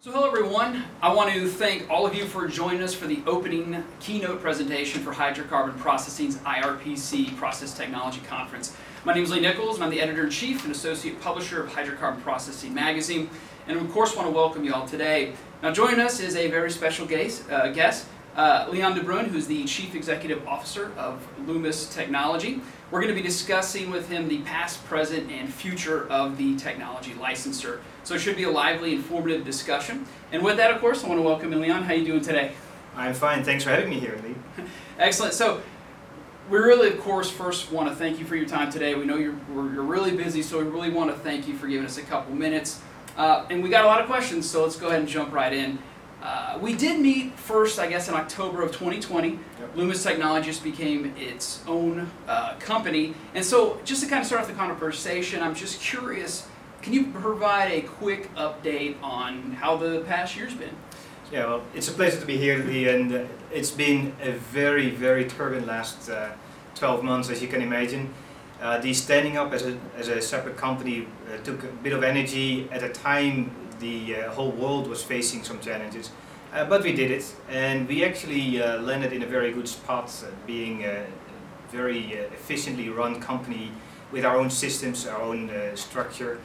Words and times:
So 0.00 0.12
hello 0.12 0.28
everyone, 0.28 0.84
I 1.02 1.12
want 1.12 1.32
to 1.32 1.48
thank 1.48 1.90
all 1.90 2.06
of 2.06 2.14
you 2.14 2.24
for 2.24 2.46
joining 2.46 2.84
us 2.84 2.94
for 2.94 3.08
the 3.08 3.20
opening 3.26 3.82
keynote 3.98 4.40
presentation 4.40 5.02
for 5.02 5.12
Hydrocarbon 5.12 5.76
Processing's 5.78 6.36
IRPC 6.36 7.36
Process 7.36 7.76
Technology 7.76 8.20
Conference. 8.20 8.76
My 9.04 9.12
name 9.12 9.24
is 9.24 9.32
Lee 9.32 9.40
Nichols 9.40 9.74
and 9.74 9.82
I'm 9.82 9.90
the 9.90 10.00
Editor-in-Chief 10.00 10.62
and 10.62 10.70
Associate 10.70 11.20
Publisher 11.20 11.64
of 11.64 11.72
Hydrocarbon 11.72 12.22
Processing 12.22 12.72
Magazine 12.72 13.28
and 13.66 13.76
of 13.76 13.90
course 13.90 14.14
want 14.14 14.28
to 14.28 14.32
welcome 14.32 14.62
you 14.62 14.72
all 14.72 14.86
today. 14.86 15.32
Now 15.64 15.72
joining 15.72 15.98
us 15.98 16.20
is 16.20 16.36
a 16.36 16.48
very 16.48 16.70
special 16.70 17.04
guest, 17.04 17.50
uh, 17.50 17.72
guest 17.72 18.06
uh, 18.36 18.68
Leon 18.70 18.94
de 18.94 19.00
Bruyn, 19.00 19.26
who's 19.26 19.48
the 19.48 19.64
Chief 19.64 19.96
Executive 19.96 20.46
Officer 20.46 20.92
of 20.96 21.26
Lummus 21.44 21.92
Technology. 21.92 22.60
We're 22.90 23.02
going 23.02 23.14
to 23.14 23.20
be 23.20 23.26
discussing 23.26 23.90
with 23.90 24.08
him 24.08 24.28
the 24.28 24.38
past, 24.42 24.82
present, 24.86 25.30
and 25.30 25.52
future 25.52 26.08
of 26.08 26.38
the 26.38 26.56
technology 26.56 27.12
licensor. 27.12 27.82
So 28.02 28.14
it 28.14 28.20
should 28.20 28.36
be 28.36 28.44
a 28.44 28.50
lively, 28.50 28.94
informative 28.94 29.44
discussion. 29.44 30.06
And 30.32 30.42
with 30.42 30.56
that, 30.56 30.70
of 30.70 30.80
course, 30.80 31.04
I 31.04 31.08
want 31.08 31.18
to 31.18 31.22
welcome 31.22 31.50
Leon. 31.50 31.82
How 31.82 31.92
are 31.92 31.96
you 31.96 32.06
doing 32.06 32.22
today? 32.22 32.52
I'm 32.96 33.12
fine. 33.12 33.44
Thanks 33.44 33.62
for 33.62 33.70
having 33.70 33.90
me 33.90 34.00
here, 34.00 34.18
Lee. 34.24 34.64
Excellent. 34.98 35.34
So 35.34 35.60
we 36.48 36.56
really, 36.56 36.88
of 36.88 36.98
course, 37.00 37.30
first 37.30 37.70
want 37.70 37.90
to 37.90 37.94
thank 37.94 38.18
you 38.18 38.24
for 38.24 38.36
your 38.36 38.48
time 38.48 38.72
today. 38.72 38.94
We 38.94 39.04
know 39.04 39.16
you're, 39.16 39.36
you're 39.50 39.82
really 39.82 40.16
busy, 40.16 40.42
so 40.42 40.58
we 40.58 40.64
really 40.64 40.90
want 40.90 41.10
to 41.10 41.18
thank 41.18 41.46
you 41.46 41.58
for 41.58 41.68
giving 41.68 41.84
us 41.84 41.98
a 41.98 42.02
couple 42.02 42.34
minutes. 42.34 42.80
Uh, 43.18 43.44
and 43.50 43.62
we 43.62 43.68
got 43.68 43.84
a 43.84 43.86
lot 43.86 44.00
of 44.00 44.06
questions, 44.06 44.48
so 44.48 44.62
let's 44.62 44.76
go 44.76 44.86
ahead 44.86 45.00
and 45.00 45.08
jump 45.08 45.34
right 45.34 45.52
in. 45.52 45.78
Uh, 46.22 46.58
we 46.60 46.74
did 46.74 47.00
meet 47.00 47.32
first, 47.38 47.78
I 47.78 47.86
guess, 47.86 48.08
in 48.08 48.14
October 48.14 48.62
of 48.62 48.72
2020. 48.72 49.30
Yep. 49.30 49.76
Lummus 49.76 50.02
Technologies 50.02 50.58
became 50.58 51.14
its 51.16 51.62
own 51.66 52.10
uh, 52.26 52.54
company. 52.58 53.14
And 53.34 53.44
so, 53.44 53.80
just 53.84 54.02
to 54.02 54.08
kind 54.08 54.20
of 54.20 54.26
start 54.26 54.42
off 54.42 54.48
the 54.48 54.54
conversation, 54.54 55.42
I'm 55.42 55.54
just 55.54 55.80
curious 55.80 56.48
can 56.82 56.92
you 56.92 57.06
provide 57.06 57.72
a 57.72 57.82
quick 57.82 58.32
update 58.34 58.94
on 59.02 59.52
how 59.52 59.76
the 59.76 60.00
past 60.06 60.36
year's 60.36 60.54
been? 60.54 60.74
Yeah, 61.32 61.46
well, 61.46 61.62
it's 61.74 61.88
a 61.88 61.92
pleasure 61.92 62.20
to 62.20 62.26
be 62.26 62.38
here, 62.38 62.58
Lee, 62.64 62.88
and 62.88 63.12
uh, 63.12 63.24
it's 63.52 63.70
been 63.70 64.14
a 64.22 64.32
very, 64.32 64.90
very 64.90 65.26
turbulent 65.26 65.66
last 65.66 66.08
uh, 66.08 66.30
12 66.76 67.02
months, 67.02 67.30
as 67.30 67.42
you 67.42 67.48
can 67.48 67.60
imagine. 67.60 68.14
Uh, 68.60 68.78
the 68.78 68.94
standing 68.94 69.36
up 69.36 69.52
as 69.52 69.66
a, 69.66 69.78
as 69.96 70.08
a 70.08 70.22
separate 70.22 70.56
company 70.56 71.06
uh, 71.32 71.36
took 71.44 71.62
a 71.64 71.66
bit 71.66 71.92
of 71.92 72.02
energy 72.02 72.68
at 72.70 72.82
a 72.82 72.88
time 72.88 73.50
the 73.80 74.16
uh, 74.16 74.30
whole 74.32 74.50
world 74.50 74.88
was 74.88 75.02
facing 75.02 75.42
some 75.44 75.60
challenges. 75.60 76.10
Uh, 76.52 76.64
but 76.64 76.82
we 76.82 76.92
did 76.92 77.10
it, 77.10 77.34
and 77.50 77.86
we 77.86 78.04
actually 78.04 78.62
uh, 78.62 78.80
landed 78.80 79.12
in 79.12 79.22
a 79.22 79.26
very 79.26 79.52
good 79.52 79.68
spot, 79.68 80.10
uh, 80.24 80.30
being 80.46 80.82
a 80.84 81.04
very 81.70 82.18
uh, 82.18 82.22
efficiently 82.32 82.88
run 82.88 83.20
company 83.20 83.70
with 84.12 84.24
our 84.24 84.38
own 84.38 84.48
systems, 84.48 85.06
our 85.06 85.20
own 85.20 85.50
uh, 85.50 85.76
structure, 85.76 86.38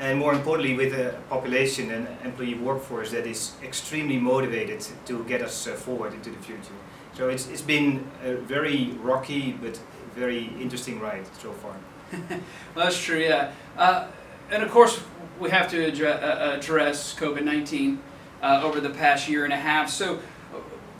and 0.00 0.18
more 0.18 0.32
importantly 0.34 0.74
with 0.74 0.92
a 0.92 1.14
population 1.30 1.92
and 1.92 2.08
employee 2.24 2.54
workforce 2.54 3.12
that 3.12 3.26
is 3.26 3.52
extremely 3.62 4.18
motivated 4.18 4.84
to 5.06 5.22
get 5.24 5.40
us 5.40 5.66
forward 5.66 6.12
into 6.12 6.30
the 6.30 6.38
future. 6.38 6.74
So 7.16 7.28
it's, 7.28 7.46
it's 7.48 7.62
been 7.62 8.04
a 8.24 8.34
very 8.34 8.90
rocky 9.00 9.52
but 9.52 9.78
very 10.16 10.50
interesting 10.60 10.98
ride 10.98 11.26
so 11.40 11.52
far. 11.52 11.76
well, 12.74 12.86
that's 12.86 13.00
true, 13.00 13.20
yeah. 13.20 13.52
And 14.50 14.62
of 14.62 14.70
course, 14.70 15.00
we 15.40 15.50
have 15.50 15.70
to 15.70 15.88
uh, 16.06 16.56
address 16.56 17.14
COVID-19 17.14 17.98
uh, 18.42 18.60
over 18.62 18.80
the 18.80 18.90
past 18.90 19.28
year 19.28 19.44
and 19.44 19.52
a 19.52 19.56
half. 19.56 19.90
So 19.90 20.20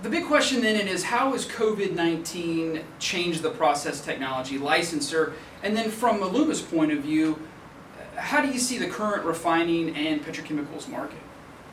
the 0.03 0.11
big 0.11 0.27
question 0.27 0.61
then 0.61 0.87
is 0.87 1.05
how 1.05 1.33
has 1.33 1.47
COVID-19 1.47 2.83
changed 2.99 3.43
the 3.43 3.51
process 3.51 4.01
technology 4.01 4.59
licensor? 4.59 5.35
And 5.63 5.77
then 5.77 5.91
from 5.91 6.21
Lummus 6.21 6.69
point 6.69 6.93
of 6.93 6.99
view, 6.99 7.39
how 8.17 8.41
do 8.41 8.49
you 8.49 8.59
see 8.59 8.79
the 8.79 8.89
current 8.89 9.25
refining 9.25 9.95
and 9.97 10.25
petrochemicals 10.25 10.89
market? 10.89 11.19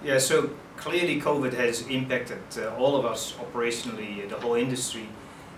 Yeah, 0.04 0.18
so 0.18 0.52
clearly 0.78 1.22
COVID 1.22 1.54
has 1.54 1.88
impacted 1.88 2.40
uh, 2.58 2.76
all 2.76 2.96
of 2.96 3.06
us 3.06 3.34
operationally, 3.34 4.28
the 4.28 4.40
whole 4.40 4.56
industry. 4.56 5.08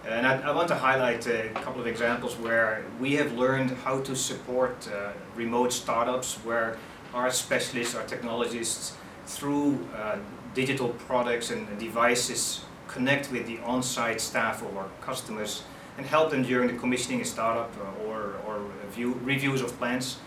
And 0.05 0.27
I, 0.27 0.37
I, 0.41 0.51
want 0.51 0.67
to 0.67 0.75
highlight 0.75 1.25
a 1.27 1.49
couple 1.53 1.79
of 1.79 1.87
examples 1.87 2.35
where 2.35 2.83
we 2.99 3.13
have 3.13 3.31
learned 3.33 3.71
how 3.85 4.01
to 4.01 4.15
support 4.17 4.89
uh, 4.93 5.13
remote 5.33 5.71
startups 5.71 6.35
where 6.43 6.77
our 7.13 7.31
specialists, 7.31 7.95
our 7.95 8.03
technologists, 8.03 8.97
through 9.25 9.87
uh, 9.95 10.17
digital 10.53 10.89
products 11.07 11.51
and 11.51 11.79
devices, 11.79 12.65
connect 12.89 13.31
with 13.31 13.47
the 13.47 13.59
on-site 13.59 14.19
staff 14.19 14.61
of 14.61 14.75
our 14.75 14.89
customers 14.99 15.63
and 15.97 16.05
help 16.05 16.31
them 16.31 16.43
during 16.43 16.67
the 16.67 16.77
commissioning 16.77 17.21
a 17.21 17.25
startup 17.25 17.71
uh, 17.77 18.05
or, 18.05 18.35
or 18.45 18.61
view, 18.89 19.17
reviews 19.23 19.61
of 19.61 19.69
plans, 19.77 20.17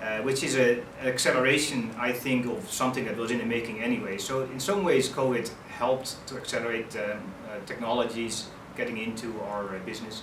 uh, 0.00 0.18
which 0.18 0.44
is 0.44 0.54
a, 0.54 0.78
an 1.00 1.08
acceleration, 1.08 1.92
I 1.98 2.12
think, 2.12 2.46
of 2.46 2.70
something 2.70 3.04
that 3.06 3.16
was 3.16 3.32
in 3.32 3.38
the 3.38 3.44
making 3.44 3.82
anyway. 3.82 4.16
So 4.18 4.42
in 4.42 4.60
some 4.60 4.84
ways, 4.84 5.08
COVID 5.08 5.50
helped 5.70 6.24
to 6.28 6.36
accelerate 6.36 6.94
um, 6.96 7.02
uh, 7.50 7.66
technologies 7.66 8.46
getting 8.76 8.98
into 8.98 9.40
our 9.42 9.76
uh, 9.76 9.78
business. 9.80 10.22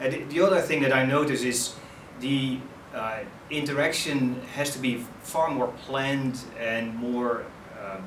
The, 0.00 0.24
the 0.24 0.40
other 0.40 0.60
thing 0.60 0.82
that 0.82 0.92
I 0.92 1.04
notice 1.04 1.42
is 1.42 1.74
the 2.20 2.58
uh, 2.94 3.20
interaction 3.50 4.40
has 4.54 4.70
to 4.72 4.78
be 4.78 5.04
far 5.22 5.50
more 5.50 5.68
planned 5.86 6.40
and 6.58 6.94
more, 6.96 7.44
uh, 7.78 7.98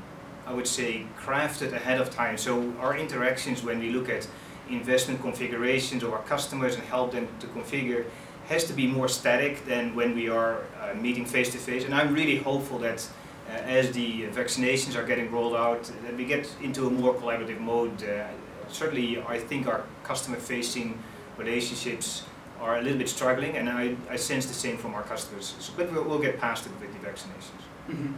I 0.46 0.54
would 0.54 0.68
say, 0.68 1.06
crafted 1.18 1.74
ahead 1.74 2.02
of 2.02 2.10
time. 2.10 2.38
So 2.38 2.74
our 2.80 2.98
interactions 2.98 3.64
when 3.64 3.80
we 3.80 3.92
look 3.92 4.10
at 4.10 4.28
investment 4.70 5.22
configurations 5.22 6.04
of 6.04 6.14
our 6.14 6.22
customers 6.24 6.76
and 6.76 6.84
help 6.84 7.12
them 7.12 7.28
to 7.40 7.48
configure 7.48 8.06
has 8.48 8.66
to 8.66 8.74
be 8.74 8.88
more 8.88 9.08
static 9.08 9.66
than 9.66 9.96
when 9.96 10.16
we 10.16 10.28
are 10.30 10.62
uh, 10.82 10.94
meeting 10.96 11.26
face 11.26 11.52
to 11.52 11.58
face. 11.58 11.86
And 11.86 11.94
I'm 11.94 12.14
really 12.14 12.38
hopeful 12.38 12.78
that 12.80 13.08
uh, 13.48 13.52
as 13.52 13.92
the 13.92 14.24
vaccinations 14.28 14.96
are 14.96 15.06
getting 15.06 15.32
rolled 15.32 15.56
out, 15.56 15.84
that 16.04 16.16
we 16.18 16.26
get 16.26 16.50
into 16.62 16.88
a 16.88 16.90
more 16.90 17.14
collaborative 17.14 17.60
mode. 17.60 18.04
Uh, 18.04 18.28
certainly, 18.74 19.22
I 19.22 19.40
think 19.40 19.68
our 19.68 19.84
customer-facing 20.04 20.98
relationships 21.38 22.24
are 22.60 22.78
a 22.78 22.82
little 22.82 22.98
bit 22.98 23.10
struggling, 23.10 23.58
and 23.58 23.70
I, 23.70 23.96
I 24.10 24.16
sense 24.16 24.46
the 24.46 24.54
same 24.54 24.78
from 24.78 24.94
our 24.94 25.04
customers. 25.04 25.56
So, 25.60 25.74
but 25.76 25.92
we'll, 25.92 26.04
we'll 26.04 26.20
get 26.20 26.40
past 26.40 26.66
it 26.66 26.72
with 26.80 26.94
the 26.94 27.08
vaccinations. 27.08 27.64
Mm 27.90 27.96
-hmm. 27.96 28.14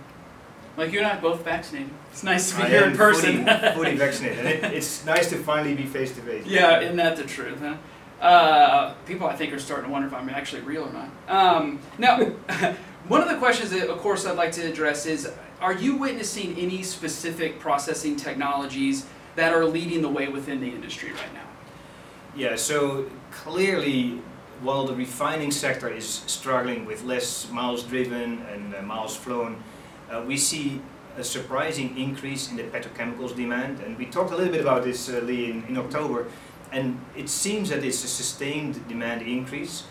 Like 0.78 0.92
you 0.92 1.00
and 1.00 1.08
I 1.08 1.22
both 1.22 1.44
vaccinated. 1.46 1.90
It's 2.12 2.24
nice 2.24 2.52
to 2.52 2.58
be 2.58 2.64
I 2.64 2.70
here 2.70 2.90
in 2.90 2.98
person. 2.98 3.46
Fully, 3.46 3.72
fully 3.76 3.96
vaccinated, 3.96 4.40
and 4.40 4.48
it, 4.48 4.74
it's 4.74 5.06
nice 5.06 5.30
to 5.30 5.36
finally 5.36 5.76
be 5.76 5.84
face 5.84 6.14
to 6.16 6.22
face. 6.22 6.46
Yeah, 6.46 6.82
isn't 6.82 6.98
that 6.98 7.16
the 7.16 7.24
truth? 7.24 7.60
Huh? 7.60 7.76
Uh, 8.22 8.94
people, 9.06 9.28
I 9.28 9.36
think, 9.36 9.54
are 9.54 9.60
starting 9.60 9.86
to 9.86 9.92
wonder 9.92 10.08
if 10.08 10.14
I'm 10.14 10.30
actually 10.30 10.64
real 10.64 10.84
or 10.84 10.94
not. 10.94 11.10
Um, 11.28 11.80
now, 11.98 12.18
one 13.14 13.22
of 13.22 13.30
the 13.30 13.38
questions 13.38 13.70
that, 13.70 13.90
of 13.90 14.00
course, 14.00 14.26
I'd 14.26 14.38
like 14.44 14.52
to 14.54 14.62
address 14.72 15.06
is: 15.06 15.30
Are 15.60 15.74
you 15.74 15.96
witnessing 15.96 16.58
any 16.58 16.84
specific 16.84 17.60
processing 17.60 18.16
technologies 18.16 19.06
that 19.36 19.54
are 19.54 19.66
leading 19.66 20.02
the 20.02 20.10
way 20.10 20.28
within 20.28 20.60
the 20.60 20.68
industry 20.68 21.12
right 21.12 21.34
now? 21.34 21.48
Yeah. 22.36 22.56
So 22.56 23.10
clearly, 23.32 24.22
while 24.62 24.86
the 24.86 24.96
refining 24.96 25.52
sector 25.52 25.90
is 25.90 26.08
struggling 26.28 26.86
with 26.86 27.04
less 27.04 27.50
miles 27.52 27.84
driven 27.84 28.42
and 28.54 28.76
uh, 28.76 28.82
miles 28.82 29.16
flown, 29.16 29.64
uh, 30.10 30.24
we 30.26 30.38
see 30.38 30.82
a 31.18 31.24
surprising 31.24 31.98
increase 31.98 32.50
in 32.50 32.58
the 32.58 32.64
petrochemicals 32.64 33.36
demand. 33.36 33.80
And 33.80 33.98
we 33.98 34.06
talked 34.06 34.32
a 34.32 34.36
little 34.36 34.52
bit 34.52 34.62
about 34.62 34.84
this, 34.84 35.10
uh, 35.10 35.20
Lee, 35.24 35.50
in, 35.50 35.64
in 35.66 35.78
October. 35.78 36.28
And 36.72 37.00
it 37.16 37.30
seems 37.30 37.70
that 37.70 37.84
it's 37.84 38.04
a 38.04 38.08
sustained 38.08 38.88
demand 38.88 39.22
increase. 39.22 39.84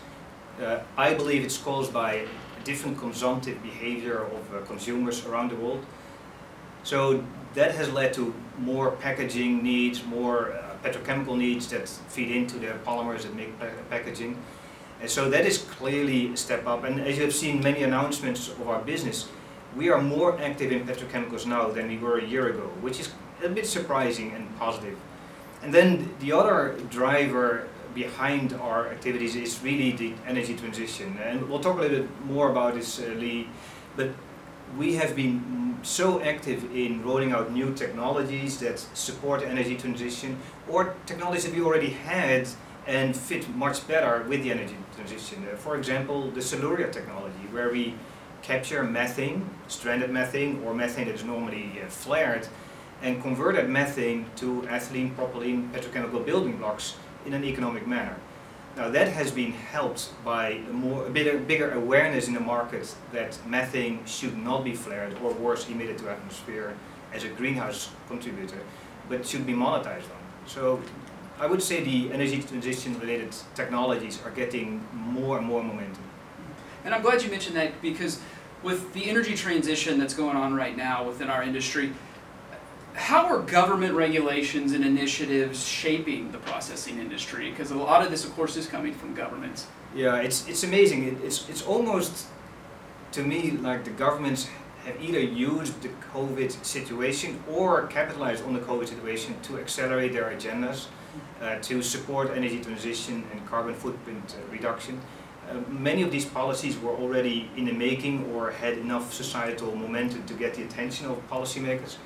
Uh, 0.61 0.79
I 0.97 1.13
believe 1.13 1.43
it's 1.43 1.57
caused 1.57 1.91
by 1.91 2.13
a 2.13 2.63
different 2.63 2.97
consumptive 2.99 3.61
behavior 3.63 4.25
of 4.25 4.53
uh, 4.53 4.65
consumers 4.65 5.25
around 5.25 5.51
the 5.51 5.55
world. 5.55 5.85
So 6.83 7.23
that 7.55 7.73
has 7.75 7.89
led 7.91 8.13
to 8.13 8.33
more 8.59 8.91
packaging 8.91 9.63
needs, 9.63 10.03
more 10.05 10.51
uh, 10.51 10.75
petrochemical 10.83 11.37
needs 11.37 11.67
that 11.69 11.87
feed 11.87 12.29
into 12.31 12.59
the 12.59 12.67
polymers 12.85 13.23
that 13.23 13.35
make 13.35 13.51
packaging. 13.89 14.37
And 15.01 15.09
so 15.09 15.29
that 15.29 15.45
is 15.45 15.57
clearly 15.57 16.33
a 16.33 16.37
step 16.37 16.67
up. 16.67 16.83
And 16.83 17.01
as 17.01 17.17
you 17.17 17.23
have 17.23 17.33
seen 17.33 17.61
many 17.61 17.83
announcements 17.83 18.49
of 18.49 18.67
our 18.67 18.81
business, 18.81 19.27
we 19.75 19.89
are 19.89 20.01
more 20.01 20.39
active 20.41 20.71
in 20.71 20.85
petrochemicals 20.85 21.45
now 21.45 21.69
than 21.69 21.87
we 21.87 21.97
were 21.97 22.19
a 22.19 22.25
year 22.25 22.49
ago, 22.49 22.67
which 22.81 22.99
is 22.99 23.09
a 23.43 23.49
bit 23.49 23.67
surprising 23.67 24.31
and 24.31 24.57
positive. 24.57 24.97
And 25.63 25.73
then 25.73 26.13
the 26.19 26.31
other 26.31 26.77
driver 26.89 27.67
behind 27.93 28.53
our 28.53 28.87
activities 28.87 29.35
is 29.35 29.61
really 29.63 29.91
the 29.91 30.13
energy 30.27 30.55
transition. 30.55 31.17
And 31.23 31.49
we'll 31.49 31.59
talk 31.59 31.77
a 31.77 31.81
little 31.81 32.01
bit 32.01 32.25
more 32.25 32.51
about 32.51 32.75
this, 32.75 32.99
uh, 32.99 33.13
Lee, 33.17 33.49
but 33.95 34.09
we 34.77 34.95
have 34.95 35.15
been 35.15 35.64
so 35.85 36.19
active 36.21 36.75
in 36.75 37.03
rolling 37.03 37.31
out 37.31 37.51
new 37.51 37.73
technologies 37.73 38.57
that 38.59 38.79
support 38.93 39.43
energy 39.43 39.77
transition 39.77 40.37
or 40.67 40.95
technologies 41.05 41.45
that 41.45 41.53
we 41.53 41.61
already 41.61 41.91
had 41.91 42.47
and 42.87 43.15
fit 43.15 43.47
much 43.55 43.87
better 43.87 44.25
with 44.27 44.43
the 44.43 44.51
energy 44.51 44.75
transition. 44.95 45.47
Uh, 45.51 45.55
for 45.55 45.77
example, 45.77 46.31
the 46.31 46.39
Siluria 46.39 46.91
technology, 46.91 47.45
where 47.51 47.71
we 47.71 47.93
capture 48.41 48.83
methane, 48.83 49.47
stranded 49.67 50.11
methane, 50.11 50.61
or 50.63 50.73
methane 50.73 51.05
that 51.05 51.15
is 51.15 51.23
normally 51.23 51.81
uh, 51.81 51.87
flared, 51.87 52.47
and 53.01 53.21
convert 53.21 53.55
that 53.55 53.69
methane 53.69 54.25
to 54.35 54.61
ethylene, 54.63 55.15
propylene, 55.15 55.69
petrochemical 55.71 56.25
building 56.25 56.57
blocks 56.57 56.95
in 57.25 57.33
an 57.33 57.43
economic 57.43 57.87
manner. 57.87 58.15
Now 58.75 58.89
that 58.89 59.07
has 59.07 59.31
been 59.31 59.53
helped 59.53 60.11
by 60.25 60.59
a 60.69 60.73
more 60.73 61.07
a 61.07 61.09
bigger, 61.09 61.37
bigger 61.37 61.71
awareness 61.71 62.27
in 62.27 62.33
the 62.33 62.41
market 62.41 62.93
that 63.13 63.37
methane 63.47 64.05
should 64.05 64.37
not 64.37 64.65
be 64.65 64.73
flared 64.75 65.15
or 65.23 65.31
worse 65.33 65.69
emitted 65.69 65.97
to 65.99 66.09
atmosphere 66.09 66.75
as 67.13 67.23
a 67.23 67.29
greenhouse 67.29 67.89
contributor, 68.09 68.59
but 69.07 69.25
should 69.25 69.45
be 69.45 69.53
monetized 69.53 70.09
on. 70.11 70.23
So 70.45 70.81
I 71.39 71.47
would 71.47 71.63
say 71.63 71.83
the 71.83 72.11
energy 72.11 72.41
transition 72.41 72.99
related 72.99 73.33
technologies 73.55 74.21
are 74.25 74.31
getting 74.31 74.85
more 74.93 75.37
and 75.37 75.47
more 75.47 75.63
momentum. 75.63 76.03
And 76.83 76.93
I'm 76.93 77.01
glad 77.01 77.23
you 77.23 77.31
mentioned 77.31 77.55
that 77.55 77.81
because 77.81 78.19
with 78.61 78.93
the 78.93 79.09
energy 79.09 79.35
transition 79.35 79.97
that's 79.97 80.13
going 80.13 80.35
on 80.35 80.53
right 80.53 80.75
now 80.75 81.07
within 81.07 81.29
our 81.29 81.43
industry, 81.43 81.93
how 82.95 83.25
are 83.25 83.39
government 83.39 83.93
regulations 83.93 84.71
and 84.71 84.83
initiatives 84.83 85.67
shaping 85.67 86.31
the 86.31 86.37
processing 86.37 86.97
industry? 86.97 87.51
Because 87.51 87.71
a 87.71 87.75
lot 87.75 88.03
of 88.03 88.09
this, 88.09 88.23
of 88.23 88.33
course, 88.35 88.55
is 88.55 88.67
coming 88.67 88.93
from 88.93 89.13
governments. 89.13 89.67
Yeah, 89.93 90.15
it's, 90.17 90.47
it's 90.47 90.63
amazing. 90.63 91.07
It, 91.07 91.17
it's, 91.23 91.47
it's 91.49 91.61
almost, 91.61 92.27
to 93.11 93.21
me, 93.21 93.51
like 93.51 93.83
the 93.83 93.91
governments 93.91 94.47
have 94.85 95.01
either 95.01 95.19
used 95.19 95.81
the 95.81 95.89
COVID 96.13 96.63
situation 96.63 97.43
or 97.51 97.87
capitalized 97.87 98.45
on 98.45 98.53
the 98.53 98.59
COVID 98.61 98.87
situation 98.87 99.35
to 99.43 99.59
accelerate 99.59 100.13
their 100.13 100.31
agendas, 100.31 100.85
uh, 101.41 101.59
to 101.59 101.81
support 101.81 102.31
energy 102.33 102.61
transition 102.61 103.25
and 103.31 103.45
carbon 103.45 103.73
footprint 103.73 104.35
uh, 104.37 104.51
reduction. 104.51 105.01
Uh, 105.49 105.55
many 105.69 106.01
of 106.01 106.11
these 106.11 106.25
policies 106.25 106.79
were 106.79 106.91
already 106.91 107.49
in 107.57 107.65
the 107.65 107.73
making 107.73 108.25
or 108.33 108.51
had 108.51 108.77
enough 108.77 109.13
societal 109.13 109.75
momentum 109.75 110.23
to 110.25 110.33
get 110.33 110.53
the 110.53 110.63
attention 110.63 111.07
of 111.07 111.17
policymakers. 111.29 111.97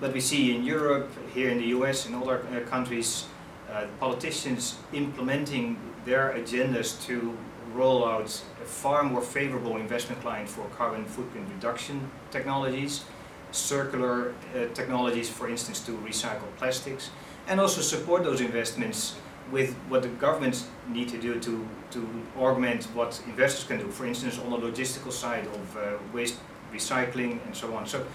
But 0.00 0.14
we 0.14 0.20
see 0.20 0.56
in 0.56 0.64
Europe, 0.64 1.10
here 1.34 1.50
in 1.50 1.58
the 1.58 1.66
US 1.76 2.06
and 2.06 2.14
other 2.14 2.38
uh, 2.38 2.60
countries, 2.68 3.26
uh, 3.70 3.84
politicians 4.00 4.78
implementing 4.92 5.76
their 6.04 6.34
agendas 6.36 7.04
to 7.06 7.36
roll 7.74 8.04
out 8.08 8.42
a 8.62 8.64
far 8.64 9.02
more 9.02 9.20
favorable 9.20 9.76
investment 9.76 10.20
climate 10.22 10.48
for 10.48 10.64
carbon 10.76 11.04
footprint 11.04 11.46
reduction 11.54 12.10
technologies, 12.30 13.04
circular 13.52 14.32
uh, 14.54 14.66
technologies, 14.74 15.28
for 15.28 15.48
instance, 15.48 15.80
to 15.80 15.92
recycle 15.98 16.48
plastics, 16.56 17.10
and 17.46 17.60
also 17.60 17.80
support 17.80 18.24
those 18.24 18.40
investments 18.40 19.16
with 19.52 19.74
what 19.88 20.02
the 20.02 20.08
governments 20.08 20.68
need 20.88 21.08
to 21.08 21.18
do 21.18 21.38
to, 21.40 21.66
to 21.90 22.08
augment 22.38 22.84
what 22.94 23.20
investors 23.26 23.64
can 23.64 23.78
do, 23.78 23.90
for 23.90 24.06
instance, 24.06 24.38
on 24.38 24.50
the 24.50 24.56
logistical 24.56 25.12
side 25.12 25.46
of 25.46 25.76
uh, 25.76 25.80
waste 26.12 26.38
recycling 26.72 27.44
and 27.46 27.54
so 27.54 27.74
on. 27.74 27.86
So 27.86 28.06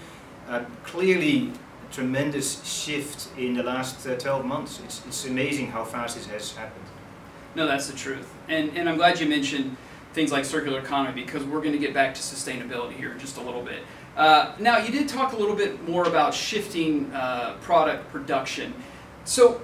uh, 0.48 0.64
clearly 0.84 1.52
tremendous 1.90 2.64
shift 2.64 3.28
in 3.38 3.54
the 3.54 3.62
last 3.62 4.06
uh, 4.06 4.16
12 4.16 4.44
months. 4.44 4.80
It's, 4.84 5.04
it's 5.06 5.24
amazing 5.24 5.68
how 5.68 5.84
fast 5.84 6.16
this 6.16 6.26
has 6.26 6.52
happened. 6.52 6.84
No, 7.54 7.66
that's 7.66 7.88
the 7.88 7.96
truth. 7.96 8.32
And, 8.48 8.76
and 8.76 8.88
I'm 8.88 8.96
glad 8.96 9.18
you 9.18 9.26
mentioned 9.26 9.76
things 10.12 10.32
like 10.32 10.44
circular 10.44 10.80
economy 10.80 11.22
because 11.22 11.44
we're 11.44 11.60
going 11.60 11.72
to 11.72 11.78
get 11.78 11.94
back 11.94 12.14
to 12.14 12.20
sustainability 12.20 12.92
here 12.92 13.12
in 13.12 13.18
just 13.18 13.36
a 13.36 13.40
little 13.40 13.62
bit. 13.62 13.82
Uh, 14.16 14.54
now, 14.58 14.78
you 14.78 14.90
did 14.90 15.08
talk 15.08 15.32
a 15.32 15.36
little 15.36 15.54
bit 15.54 15.86
more 15.86 16.04
about 16.04 16.32
shifting 16.32 17.12
uh, 17.12 17.56
product 17.60 18.10
production. 18.10 18.72
So, 19.24 19.60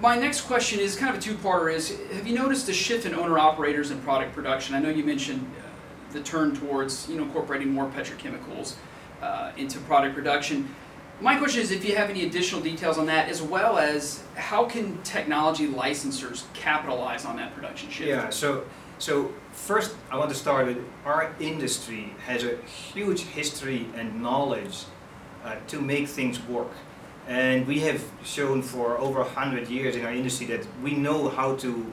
my 0.00 0.18
next 0.18 0.42
question 0.42 0.80
is 0.80 0.96
kind 0.96 1.14
of 1.14 1.18
a 1.18 1.22
two-parter 1.22 1.72
is, 1.72 1.98
have 2.12 2.26
you 2.26 2.34
noticed 2.34 2.68
a 2.68 2.72
shift 2.72 3.06
in 3.06 3.14
owner-operators 3.14 3.90
in 3.90 4.00
product 4.00 4.34
production? 4.34 4.74
I 4.74 4.80
know 4.80 4.90
you 4.90 5.04
mentioned 5.04 5.50
uh, 5.58 6.12
the 6.12 6.20
turn 6.20 6.54
towards 6.54 7.08
you 7.08 7.16
know, 7.16 7.22
incorporating 7.22 7.70
more 7.70 7.88
petrochemicals 7.88 8.74
uh, 9.22 9.52
into 9.56 9.78
product 9.80 10.14
production. 10.14 10.74
My 11.20 11.36
question 11.36 11.62
is 11.62 11.70
if 11.70 11.84
you 11.84 11.96
have 11.96 12.10
any 12.10 12.26
additional 12.26 12.60
details 12.60 12.98
on 12.98 13.06
that, 13.06 13.28
as 13.28 13.40
well 13.40 13.78
as 13.78 14.22
how 14.34 14.64
can 14.64 15.00
technology 15.02 15.68
licensors 15.68 16.44
capitalize 16.54 17.24
on 17.24 17.36
that 17.36 17.54
production 17.54 17.88
shift? 17.88 18.08
Yeah, 18.08 18.30
so, 18.30 18.64
so 18.98 19.32
first 19.52 19.94
I 20.10 20.18
want 20.18 20.30
to 20.30 20.36
start 20.36 20.66
with 20.66 20.78
our 21.04 21.32
industry 21.38 22.14
has 22.26 22.42
a 22.42 22.56
huge 22.62 23.20
history 23.22 23.86
and 23.94 24.20
knowledge 24.22 24.84
uh, 25.44 25.56
to 25.68 25.80
make 25.80 26.08
things 26.08 26.42
work. 26.46 26.72
And 27.26 27.66
we 27.66 27.80
have 27.80 28.02
shown 28.22 28.60
for 28.60 28.98
over 28.98 29.20
a 29.20 29.28
hundred 29.28 29.68
years 29.68 29.96
in 29.96 30.04
our 30.04 30.12
industry 30.12 30.46
that 30.48 30.66
we 30.82 30.94
know 30.94 31.28
how 31.28 31.54
to 31.56 31.92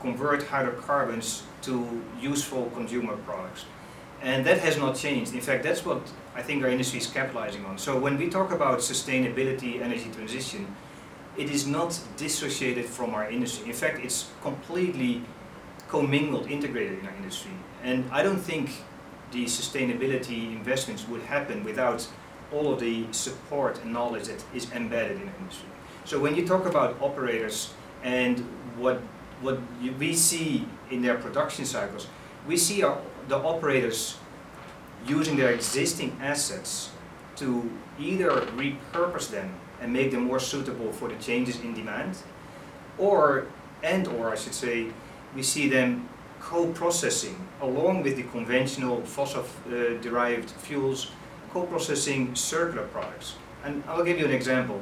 convert 0.00 0.44
hydrocarbons 0.44 1.42
to 1.62 2.02
useful 2.20 2.70
consumer 2.74 3.16
products. 3.18 3.66
And 4.22 4.46
that 4.46 4.58
has 4.60 4.78
not 4.78 4.96
changed. 4.96 5.34
In 5.34 5.40
fact, 5.40 5.62
that's 5.64 5.84
what 5.84 6.00
I 6.34 6.42
think 6.42 6.62
our 6.62 6.70
industry 6.70 6.98
is 6.98 7.06
capitalizing 7.06 7.64
on. 7.64 7.78
So 7.78 7.98
when 7.98 8.16
we 8.16 8.30
talk 8.30 8.52
about 8.52 8.78
sustainability, 8.78 9.82
energy 9.82 10.10
transition, 10.14 10.74
it 11.36 11.50
is 11.50 11.66
not 11.66 11.98
dissociated 12.16 12.86
from 12.86 13.14
our 13.14 13.30
industry. 13.30 13.68
In 13.68 13.74
fact, 13.74 14.00
it's 14.02 14.30
completely 14.42 15.22
commingled, 15.88 16.46
integrated 16.50 16.98
in 17.00 17.06
our 17.06 17.14
industry. 17.14 17.52
And 17.82 18.04
I 18.10 18.22
don't 18.22 18.38
think 18.38 18.70
the 19.30 19.44
sustainability 19.44 20.52
investments 20.52 21.06
would 21.08 21.22
happen 21.22 21.64
without 21.64 22.06
all 22.52 22.72
of 22.72 22.80
the 22.80 23.06
support 23.12 23.82
and 23.82 23.92
knowledge 23.92 24.24
that 24.24 24.44
is 24.54 24.70
embedded 24.72 25.20
in 25.20 25.26
the 25.26 25.36
industry. 25.38 25.68
So 26.04 26.18
when 26.18 26.34
you 26.34 26.46
talk 26.46 26.66
about 26.66 27.00
operators 27.00 27.72
and 28.02 28.40
what, 28.76 29.00
what 29.40 29.58
we 29.98 30.14
see 30.14 30.66
in 30.90 31.02
their 31.02 31.16
production 31.16 31.64
cycles, 31.64 32.08
we 32.46 32.56
see 32.56 32.82
our, 32.82 32.98
the 33.28 33.36
operators 33.36 34.16
using 35.06 35.36
their 35.36 35.52
existing 35.52 36.16
assets 36.20 36.90
to 37.36 37.70
either 37.98 38.30
repurpose 38.56 39.30
them 39.30 39.54
and 39.80 39.92
make 39.92 40.10
them 40.10 40.24
more 40.24 40.38
suitable 40.38 40.92
for 40.92 41.08
the 41.08 41.16
changes 41.16 41.60
in 41.60 41.74
demand, 41.74 42.16
or, 42.98 43.46
and 43.82 44.06
or 44.06 44.30
I 44.30 44.36
should 44.36 44.54
say, 44.54 44.88
we 45.34 45.42
see 45.42 45.68
them 45.68 46.08
co-processing 46.40 47.36
along 47.60 48.02
with 48.02 48.16
the 48.16 48.24
conventional 48.24 49.00
fossil-derived 49.02 50.50
uh, 50.50 50.58
fuels 50.58 51.10
co-processing 51.52 52.34
circular 52.34 52.86
products. 52.88 53.34
And 53.64 53.82
I'll 53.86 54.04
give 54.04 54.18
you 54.18 54.24
an 54.24 54.32
example. 54.32 54.80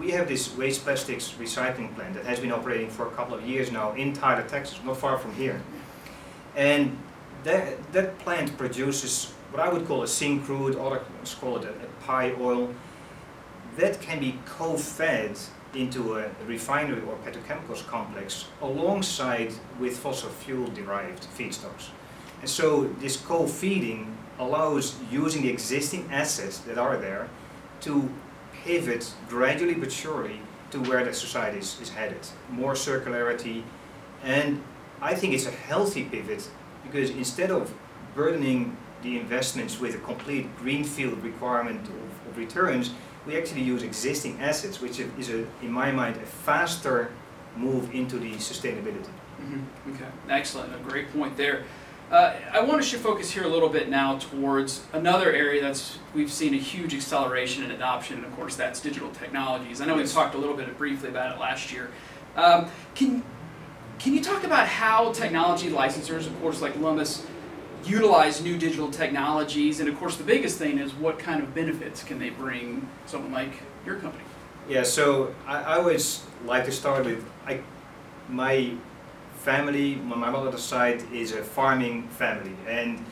We 0.00 0.10
have 0.10 0.28
this 0.28 0.54
waste 0.56 0.84
plastics 0.84 1.34
recycling 1.38 1.94
plant 1.94 2.14
that 2.14 2.24
has 2.26 2.40
been 2.40 2.52
operating 2.52 2.90
for 2.90 3.06
a 3.06 3.10
couple 3.10 3.36
of 3.36 3.44
years 3.46 3.70
now 3.70 3.92
in 3.92 4.12
Tyler, 4.12 4.46
Texas, 4.48 4.78
not 4.84 4.96
far 4.96 5.18
from 5.18 5.34
here. 5.34 5.60
And 6.54 6.98
that, 7.44 7.92
that 7.92 8.18
plant 8.18 8.56
produces 8.58 9.32
what 9.56 9.66
I 9.66 9.72
would 9.72 9.86
call 9.86 10.02
a 10.02 10.06
syncrude, 10.06 10.76
others 10.76 11.34
call 11.34 11.56
it 11.56 11.64
a, 11.64 11.70
a 11.70 12.06
pyoil. 12.06 12.74
That 13.78 13.98
can 14.02 14.20
be 14.20 14.38
co-fed 14.44 15.38
into 15.74 16.18
a 16.18 16.28
refinery 16.46 17.00
or 17.02 17.16
petrochemicals 17.24 17.86
complex 17.86 18.46
alongside 18.60 19.54
with 19.80 19.96
fossil 19.96 20.28
fuel 20.28 20.66
derived 20.68 21.26
feedstocks. 21.38 21.88
And 22.42 22.50
so 22.50 22.84
this 23.00 23.16
co-feeding 23.16 24.14
allows 24.38 24.94
using 25.10 25.42
the 25.42 25.48
existing 25.48 26.06
assets 26.12 26.58
that 26.58 26.76
are 26.76 26.98
there 26.98 27.28
to 27.80 28.10
pivot 28.52 29.10
gradually 29.26 29.74
but 29.74 29.90
surely 29.90 30.40
to 30.70 30.80
where 30.80 31.02
the 31.02 31.14
society 31.14 31.58
is, 31.58 31.80
is 31.80 31.88
headed. 31.88 32.26
More 32.50 32.74
circularity 32.74 33.62
and 34.22 34.62
I 35.00 35.14
think 35.14 35.32
it's 35.32 35.46
a 35.46 35.50
healthy 35.50 36.04
pivot 36.04 36.46
because 36.82 37.08
instead 37.08 37.50
of 37.50 37.72
burdening 38.14 38.76
the 39.06 39.18
investments 39.18 39.78
with 39.80 39.94
a 39.94 39.98
complete 39.98 40.54
greenfield 40.58 41.22
requirement 41.22 41.80
of, 41.86 42.28
of 42.28 42.36
returns, 42.36 42.92
we 43.24 43.36
actually 43.38 43.62
use 43.62 43.82
existing 43.82 44.38
assets, 44.40 44.80
which 44.80 45.00
is, 45.00 45.30
a, 45.30 45.46
in 45.62 45.70
my 45.70 45.90
mind, 45.92 46.16
a 46.16 46.26
faster 46.26 47.12
move 47.56 47.94
into 47.94 48.18
the 48.18 48.32
sustainability. 48.32 49.12
Mm 49.40 49.46
-hmm. 49.48 49.92
Okay, 49.94 50.10
excellent. 50.28 50.74
A 50.74 50.90
great 50.90 51.12
point 51.12 51.36
there. 51.36 51.64
Uh, 52.10 52.58
I 52.58 52.60
want 52.60 52.82
to 52.82 52.88
shift 52.88 53.02
focus 53.02 53.34
here 53.34 53.46
a 53.46 53.52
little 53.56 53.68
bit 53.68 53.88
now 53.88 54.18
towards 54.18 54.82
another 54.92 55.28
area 55.44 55.60
that's 55.66 55.98
we've 56.14 56.30
seen 56.30 56.54
a 56.54 56.62
huge 56.74 56.94
acceleration 56.98 57.64
in 57.64 57.70
adoption, 57.70 58.16
and 58.18 58.26
of 58.26 58.32
course 58.38 58.56
that's 58.62 58.80
digital 58.82 59.10
technologies. 59.10 59.80
I 59.80 59.84
know 59.84 59.98
yes. 59.98 60.08
we 60.08 60.20
talked 60.20 60.34
a 60.34 60.38
little 60.38 60.56
bit 60.56 60.78
briefly 60.78 61.08
about 61.08 61.28
it 61.34 61.40
last 61.40 61.72
year. 61.72 61.86
Um, 62.36 62.60
can 62.98 63.22
can 63.98 64.14
you 64.14 64.22
talk 64.22 64.44
about 64.44 64.66
how 64.68 65.12
technology 65.12 65.70
licensors, 65.70 66.26
of 66.26 66.34
course, 66.40 66.64
like 66.64 66.74
Lummus, 66.80 67.24
utilize 67.86 68.42
new 68.42 68.56
digital 68.56 68.90
technologies? 68.90 69.80
And 69.80 69.88
of 69.88 69.98
course, 69.98 70.16
the 70.16 70.24
biggest 70.24 70.58
thing 70.58 70.78
is 70.78 70.94
what 70.94 71.18
kind 71.18 71.42
of 71.42 71.54
benefits 71.54 72.02
can 72.02 72.18
they 72.18 72.30
bring 72.30 72.88
someone 73.06 73.32
like 73.32 73.62
your 73.84 73.96
company? 73.96 74.24
Yeah, 74.68 74.82
so 74.82 75.34
I, 75.46 75.62
I 75.62 75.76
always 75.76 76.24
like 76.44 76.64
to 76.64 76.72
start 76.72 77.04
with 77.04 77.24
I, 77.46 77.60
my 78.28 78.72
family, 79.36 79.94
my 79.96 80.30
mother's 80.30 80.62
side 80.62 81.04
is 81.12 81.32
a 81.32 81.42
farming 81.42 82.08
family, 82.08 82.52
and 82.66 83.04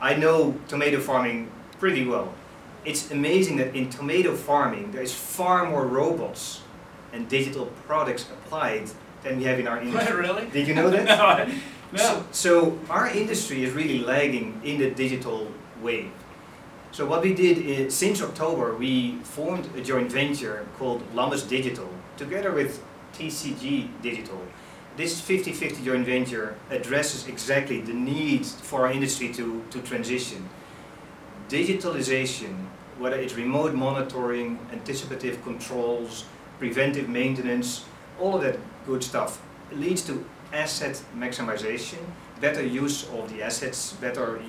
I 0.00 0.16
know 0.16 0.58
tomato 0.66 0.98
farming 0.98 1.50
pretty 1.78 2.04
well. 2.06 2.34
It's 2.84 3.10
amazing 3.10 3.58
that 3.58 3.76
in 3.76 3.88
tomato 3.90 4.34
farming 4.34 4.90
there 4.92 5.02
is 5.02 5.14
far 5.14 5.68
more 5.68 5.86
robots 5.86 6.62
and 7.12 7.28
digital 7.28 7.66
products 7.86 8.24
applied 8.30 8.90
than 9.22 9.38
we 9.38 9.44
have 9.44 9.58
in 9.60 9.68
our 9.68 9.80
industry. 9.82 10.16
really? 10.16 10.46
Did 10.46 10.66
you 10.66 10.74
know 10.74 10.90
that? 10.90 11.48
no. 11.48 11.54
No. 11.92 11.98
So, 11.98 12.24
so, 12.30 12.78
our 12.88 13.08
industry 13.08 13.64
is 13.64 13.72
really 13.72 13.98
lagging 13.98 14.60
in 14.64 14.78
the 14.78 14.90
digital 14.90 15.50
wave. 15.82 16.12
So 16.92 17.06
what 17.06 17.22
we 17.22 17.34
did 17.34 17.58
is, 17.58 17.94
since 17.94 18.20
October, 18.20 18.76
we 18.76 19.16
formed 19.22 19.68
a 19.76 19.80
joint 19.80 20.10
venture 20.10 20.66
called 20.76 21.02
Lummus 21.14 21.48
Digital, 21.48 21.88
together 22.16 22.52
with 22.52 22.82
TCG 23.14 23.88
Digital, 24.02 24.40
this 24.96 25.20
50-50 25.20 25.84
joint 25.84 26.04
venture 26.04 26.56
addresses 26.68 27.26
exactly 27.26 27.80
the 27.80 27.92
need 27.94 28.44
for 28.44 28.86
our 28.86 28.92
industry 28.92 29.32
to, 29.32 29.64
to 29.70 29.80
transition. 29.82 30.48
Digitalization, 31.48 32.66
whether 32.98 33.16
it's 33.16 33.34
remote 33.34 33.72
monitoring, 33.72 34.58
anticipative 34.72 35.42
controls, 35.42 36.24
preventive 36.58 37.08
maintenance, 37.08 37.84
all 38.20 38.36
of 38.36 38.42
that 38.42 38.58
good 38.84 39.02
stuff 39.02 39.40
leads 39.72 40.02
to 40.02 40.24
asset 40.52 41.02
maximization, 41.16 41.98
better 42.40 42.64
use 42.64 43.08
of 43.10 43.32
the 43.32 43.42
assets, 43.42 43.92
better 43.94 44.40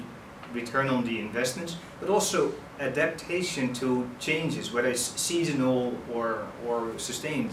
return 0.53 0.89
on 0.89 1.05
the 1.05 1.19
investments, 1.19 1.77
but 1.99 2.09
also 2.09 2.53
adaptation 2.79 3.73
to 3.73 4.09
changes, 4.19 4.71
whether 4.71 4.89
it's 4.89 5.01
seasonal 5.21 5.93
or, 6.13 6.47
or 6.67 6.91
sustained. 6.97 7.51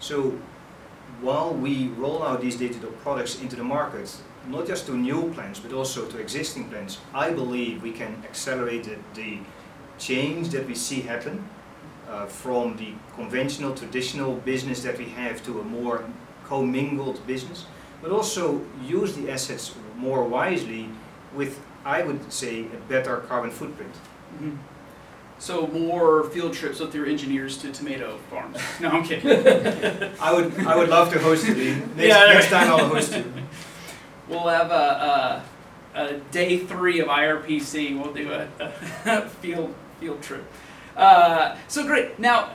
So 0.00 0.38
while 1.20 1.54
we 1.54 1.88
roll 1.88 2.22
out 2.22 2.40
these 2.40 2.56
digital 2.56 2.90
products 3.02 3.40
into 3.40 3.56
the 3.56 3.64
market, 3.64 4.14
not 4.48 4.66
just 4.66 4.86
to 4.86 4.96
new 4.96 5.32
plants, 5.32 5.58
but 5.58 5.72
also 5.72 6.06
to 6.06 6.18
existing 6.18 6.68
plants, 6.68 6.98
I 7.14 7.30
believe 7.30 7.82
we 7.82 7.92
can 7.92 8.22
accelerate 8.24 8.84
the, 8.84 8.96
the 9.14 9.38
change 9.98 10.50
that 10.50 10.66
we 10.66 10.74
see 10.74 11.00
happen 11.00 11.48
uh, 12.08 12.26
from 12.26 12.76
the 12.76 12.92
conventional, 13.14 13.74
traditional 13.74 14.34
business 14.34 14.82
that 14.82 14.98
we 14.98 15.06
have 15.06 15.42
to 15.46 15.60
a 15.60 15.64
more 15.64 16.04
commingled 16.48 17.26
business, 17.26 17.66
but 18.02 18.10
also 18.10 18.60
use 18.82 19.14
the 19.14 19.30
assets 19.30 19.74
more 19.96 20.24
wisely 20.24 20.88
with, 21.34 21.60
I 21.84 22.02
would 22.02 22.32
say, 22.32 22.66
a 22.66 22.88
better 22.88 23.18
carbon 23.28 23.50
footprint. 23.50 23.94
Mm 24.38 24.50
-hmm. 24.50 24.56
So 25.38 25.66
more 25.66 26.24
field 26.30 26.52
trips 26.54 26.80
with 26.80 26.94
your 26.94 27.06
engineers 27.06 27.58
to 27.58 27.72
tomato 27.72 28.18
farms. 28.30 28.56
No, 28.80 28.88
I'm 28.88 29.04
kidding. 29.04 29.30
I 30.20 30.32
would, 30.32 30.66
I 30.66 30.74
would 30.76 30.88
love 30.88 31.12
to 31.12 31.18
host 31.18 31.46
you. 31.46 31.54
Next, 31.96 32.08
yeah, 32.08 32.32
next 32.34 32.48
time 32.48 32.68
I'll 32.70 32.88
host 32.88 33.16
you. 33.16 33.24
We'll 34.28 34.48
have 34.48 34.70
a, 34.70 35.42
a, 35.94 36.02
a 36.02 36.18
day 36.32 36.58
three 36.58 37.00
of 37.00 37.08
IRPC. 37.08 37.98
We'll 37.98 38.14
do 38.14 38.32
a, 38.32 38.48
a 39.04 39.28
field 39.28 39.74
field 40.00 40.22
trip. 40.22 40.44
Uh, 40.96 41.56
so 41.68 41.84
great. 41.84 42.18
Now, 42.18 42.48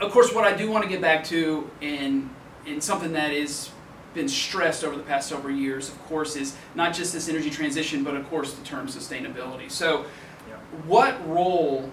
of 0.00 0.12
course, 0.12 0.32
what 0.32 0.44
I 0.44 0.56
do 0.56 0.70
want 0.70 0.84
to 0.84 0.88
get 0.88 1.00
back 1.00 1.24
to, 1.24 1.68
in 1.80 2.30
in 2.66 2.80
something 2.80 3.12
that 3.12 3.32
is 3.32 3.70
been 4.16 4.28
stressed 4.28 4.82
over 4.82 4.96
the 4.96 5.02
past 5.02 5.28
several 5.28 5.54
years, 5.54 5.90
of 5.90 6.02
course, 6.04 6.34
is 6.36 6.56
not 6.74 6.94
just 6.94 7.12
this 7.12 7.28
energy 7.28 7.50
transition, 7.50 8.02
but 8.02 8.16
of 8.16 8.28
course 8.28 8.54
the 8.54 8.64
term 8.64 8.88
sustainability. 8.88 9.70
So, 9.70 10.06
yeah. 10.48 10.56
what 10.86 11.14
role 11.28 11.92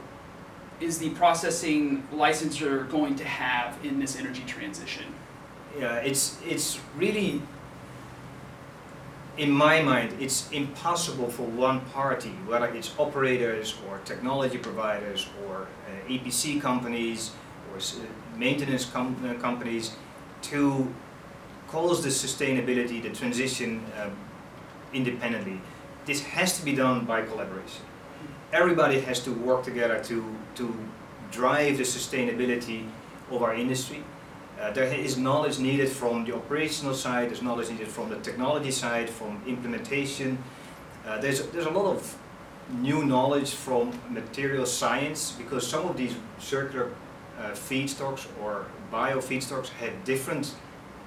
is 0.79 0.97
the 0.97 1.09
processing 1.11 2.07
licensor 2.11 2.83
going 2.85 3.15
to 3.17 3.25
have 3.25 3.77
in 3.83 3.99
this 3.99 4.17
energy 4.17 4.43
transition? 4.47 5.05
Yeah, 5.77 5.97
it's 5.97 6.39
it's 6.45 6.79
really, 6.97 7.41
in 9.37 9.51
my 9.51 9.81
mind, 9.81 10.15
it's 10.19 10.49
impossible 10.51 11.29
for 11.29 11.43
one 11.43 11.81
party, 11.91 12.33
whether 12.47 12.67
it's 12.67 12.91
operators 12.97 13.75
or 13.87 13.99
technology 14.05 14.57
providers 14.57 15.27
or 15.45 15.67
uh, 15.87 16.09
EPC 16.09 16.61
companies 16.61 17.31
or 17.71 17.79
maintenance 18.37 18.85
com 18.85 19.15
uh, 19.25 19.33
companies, 19.41 19.95
to 20.43 20.93
cause 21.67 22.03
the 22.03 22.09
sustainability, 22.09 23.01
the 23.01 23.09
transition 23.09 23.83
um, 23.99 24.15
independently. 24.93 25.59
This 26.05 26.21
has 26.21 26.59
to 26.59 26.65
be 26.65 26.75
done 26.75 27.05
by 27.05 27.23
collaboration. 27.23 27.81
Everybody 28.51 28.99
has 29.01 29.19
to 29.21 29.31
work 29.31 29.63
together 29.63 30.03
to, 30.03 30.35
to 30.55 30.75
drive 31.31 31.77
the 31.77 31.83
sustainability 31.83 32.87
of 33.31 33.41
our 33.41 33.55
industry. 33.55 34.03
Uh, 34.59 34.71
there 34.71 34.85
is 34.93 35.17
knowledge 35.17 35.57
needed 35.57 35.89
from 35.89 36.25
the 36.25 36.35
operational 36.35 36.93
side, 36.93 37.29
there's 37.29 37.41
knowledge 37.41 37.69
needed 37.69 37.87
from 37.87 38.09
the 38.09 38.17
technology 38.17 38.69
side, 38.71 39.09
from 39.09 39.41
implementation. 39.47 40.37
Uh, 41.05 41.17
there's, 41.19 41.47
there's 41.47 41.65
a 41.65 41.71
lot 41.71 41.85
of 41.85 42.17
new 42.69 43.03
knowledge 43.03 43.51
from 43.51 43.91
material 44.09 44.65
science 44.65 45.31
because 45.31 45.67
some 45.67 45.87
of 45.87 45.97
these 45.97 46.15
circular 46.39 46.91
feedstocks 47.53 48.27
or 48.41 48.65
bio 48.91 49.19
feedstocks 49.19 49.69
have 49.69 49.91
different 50.05 50.55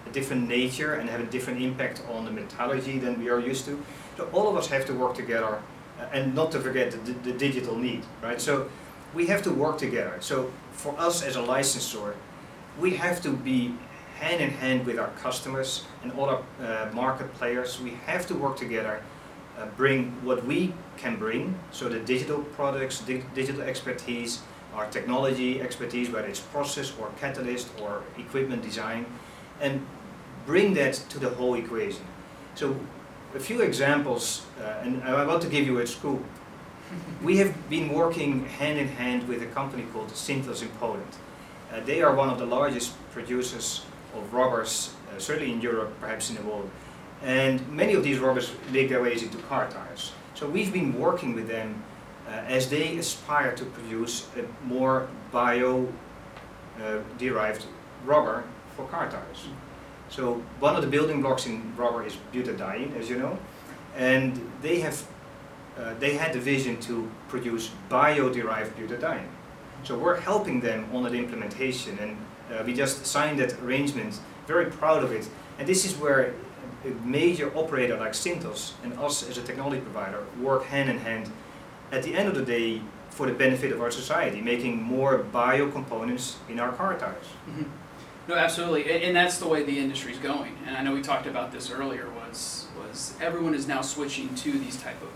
a 0.06 0.12
different 0.12 0.48
nature 0.48 0.94
and 0.94 1.08
have 1.10 1.20
a 1.20 1.26
different 1.26 1.60
impact 1.60 2.02
on 2.10 2.24
the 2.24 2.30
metallurgy 2.30 2.98
than 2.98 3.18
we 3.18 3.28
are 3.28 3.40
used 3.40 3.64
to. 3.64 3.82
So 4.16 4.28
all 4.32 4.48
of 4.48 4.56
us 4.56 4.68
have 4.68 4.86
to 4.86 4.94
work 4.94 5.14
together 5.14 5.60
uh, 6.00 6.04
and 6.12 6.34
not 6.34 6.52
to 6.52 6.60
forget 6.60 6.92
the, 6.92 7.12
the, 7.12 7.32
digital 7.32 7.76
need, 7.76 8.04
right? 8.22 8.40
So 8.40 8.68
we 9.14 9.26
have 9.26 9.42
to 9.42 9.50
work 9.50 9.78
together. 9.78 10.16
So 10.20 10.52
for 10.72 10.98
us 10.98 11.22
as 11.22 11.36
a 11.36 11.42
licensor, 11.42 12.14
we 12.78 12.96
have 12.96 13.22
to 13.22 13.30
be 13.30 13.74
hand 14.18 14.40
in 14.40 14.50
hand 14.50 14.86
with 14.86 14.98
our 14.98 15.10
customers 15.22 15.84
and 16.02 16.12
other 16.12 16.38
uh, 16.60 16.90
market 16.94 17.32
players. 17.34 17.80
We 17.80 17.90
have 18.06 18.26
to 18.28 18.34
work 18.34 18.56
together, 18.56 19.02
uh, 19.58 19.66
bring 19.76 20.12
what 20.24 20.46
we 20.46 20.72
can 20.96 21.16
bring, 21.16 21.58
so 21.70 21.88
the 21.88 22.00
digital 22.00 22.38
products, 22.56 23.00
di 23.00 23.22
digital 23.34 23.62
expertise, 23.62 24.40
our 24.76 24.86
technology 24.90 25.60
expertise, 25.60 26.10
whether 26.10 26.28
it's 26.28 26.40
process 26.40 26.92
or 27.00 27.10
catalyst 27.18 27.68
or 27.80 28.02
equipment 28.18 28.62
design, 28.62 29.06
and 29.60 29.84
bring 30.44 30.74
that 30.74 30.94
to 31.08 31.18
the 31.18 31.30
whole 31.30 31.54
equation. 31.54 32.04
So 32.54 32.76
a 33.34 33.40
few 33.40 33.62
examples, 33.62 34.46
uh, 34.60 34.82
and 34.82 35.02
I 35.02 35.24
want 35.24 35.42
to 35.42 35.48
give 35.48 35.66
you 35.66 35.78
a 35.78 35.86
scoop. 35.86 36.22
we 37.22 37.38
have 37.38 37.52
been 37.68 37.92
working 37.92 38.44
hand 38.44 38.78
in 38.78 38.88
hand 38.88 39.26
with 39.28 39.42
a 39.42 39.46
company 39.46 39.84
called 39.92 40.08
Synthos 40.12 40.62
in 40.62 40.68
Poland. 40.80 41.12
Uh, 41.72 41.80
they 41.80 42.00
are 42.02 42.14
one 42.14 42.28
of 42.28 42.38
the 42.38 42.46
largest 42.46 42.94
producers 43.10 43.84
of 44.14 44.32
rubbers, 44.32 44.94
uh, 45.10 45.18
certainly 45.18 45.52
in 45.52 45.60
Europe, 45.60 45.92
perhaps 46.00 46.30
in 46.30 46.36
the 46.36 46.42
world. 46.42 46.70
And 47.22 47.66
many 47.68 47.94
of 47.94 48.04
these 48.04 48.18
rubbers 48.18 48.52
make 48.70 48.88
their 48.88 49.02
ways 49.02 49.22
into 49.22 49.38
car 49.48 49.68
tires. 49.68 50.12
So 50.34 50.46
we've 50.46 50.72
been 50.72 50.98
working 50.98 51.34
with 51.34 51.48
them 51.48 51.82
as 52.28 52.68
they 52.68 52.98
aspire 52.98 53.54
to 53.54 53.64
produce 53.64 54.26
a 54.36 54.44
more 54.66 55.08
bio-derived 55.32 57.62
uh, 57.62 57.66
rubber 58.04 58.44
for 58.76 58.86
car 58.86 59.10
tires. 59.10 59.48
So 60.08 60.40
one 60.60 60.76
of 60.76 60.82
the 60.82 60.88
building 60.88 61.22
blocks 61.22 61.46
in 61.46 61.74
rubber 61.76 62.04
is 62.04 62.16
butadiene, 62.32 62.94
as 62.96 63.10
you 63.10 63.18
know, 63.18 63.38
and 63.96 64.40
they 64.62 64.78
have 64.80 65.04
uh, 65.78 65.92
they 65.98 66.16
had 66.16 66.32
the 66.32 66.40
vision 66.40 66.80
to 66.80 67.10
produce 67.28 67.70
bio-derived 67.88 68.76
butadiene. 68.78 69.28
So 69.82 69.98
we're 69.98 70.20
helping 70.20 70.60
them 70.60 70.88
on 70.92 71.02
that 71.02 71.14
implementation, 71.14 71.98
and 71.98 72.16
uh, 72.50 72.62
we 72.64 72.72
just 72.72 73.04
signed 73.04 73.38
that 73.40 73.60
arrangement. 73.60 74.20
Very 74.46 74.70
proud 74.70 75.04
of 75.04 75.12
it, 75.12 75.28
and 75.58 75.68
this 75.68 75.84
is 75.84 75.94
where 75.96 76.32
a 76.84 76.90
major 77.04 77.50
operator 77.56 77.96
like 77.96 78.12
Synthos 78.12 78.74
and 78.84 78.96
us 78.98 79.28
as 79.28 79.38
a 79.38 79.42
technology 79.42 79.80
provider 79.80 80.24
work 80.40 80.64
hand 80.64 80.88
in 80.88 80.98
hand. 80.98 81.30
At 81.92 82.02
the 82.02 82.14
end 82.14 82.28
of 82.28 82.34
the 82.34 82.44
day, 82.44 82.82
for 83.10 83.26
the 83.26 83.32
benefit 83.32 83.72
of 83.72 83.80
our 83.80 83.90
society, 83.90 84.40
making 84.40 84.82
more 84.82 85.18
bio 85.18 85.70
components 85.70 86.36
in 86.48 86.60
our 86.60 86.72
car 86.72 86.98
tires. 86.98 87.28
Mm 87.48 87.54
-hmm. 87.58 87.66
No, 88.28 88.34
absolutely, 88.34 89.06
and 89.06 89.14
that's 89.16 89.38
the 89.38 89.46
way 89.46 89.62
the 89.64 89.78
industry 89.78 90.12
is 90.12 90.18
going. 90.18 90.52
And 90.66 90.76
I 90.76 90.82
know 90.82 90.94
we 90.94 91.00
talked 91.00 91.26
about 91.26 91.52
this 91.52 91.70
earlier. 91.70 92.06
Was 92.20 92.66
was 92.76 93.14
everyone 93.20 93.56
is 93.56 93.66
now 93.66 93.82
switching 93.82 94.28
to 94.44 94.50
these 94.64 94.76
type 94.86 95.00
of 95.08 95.14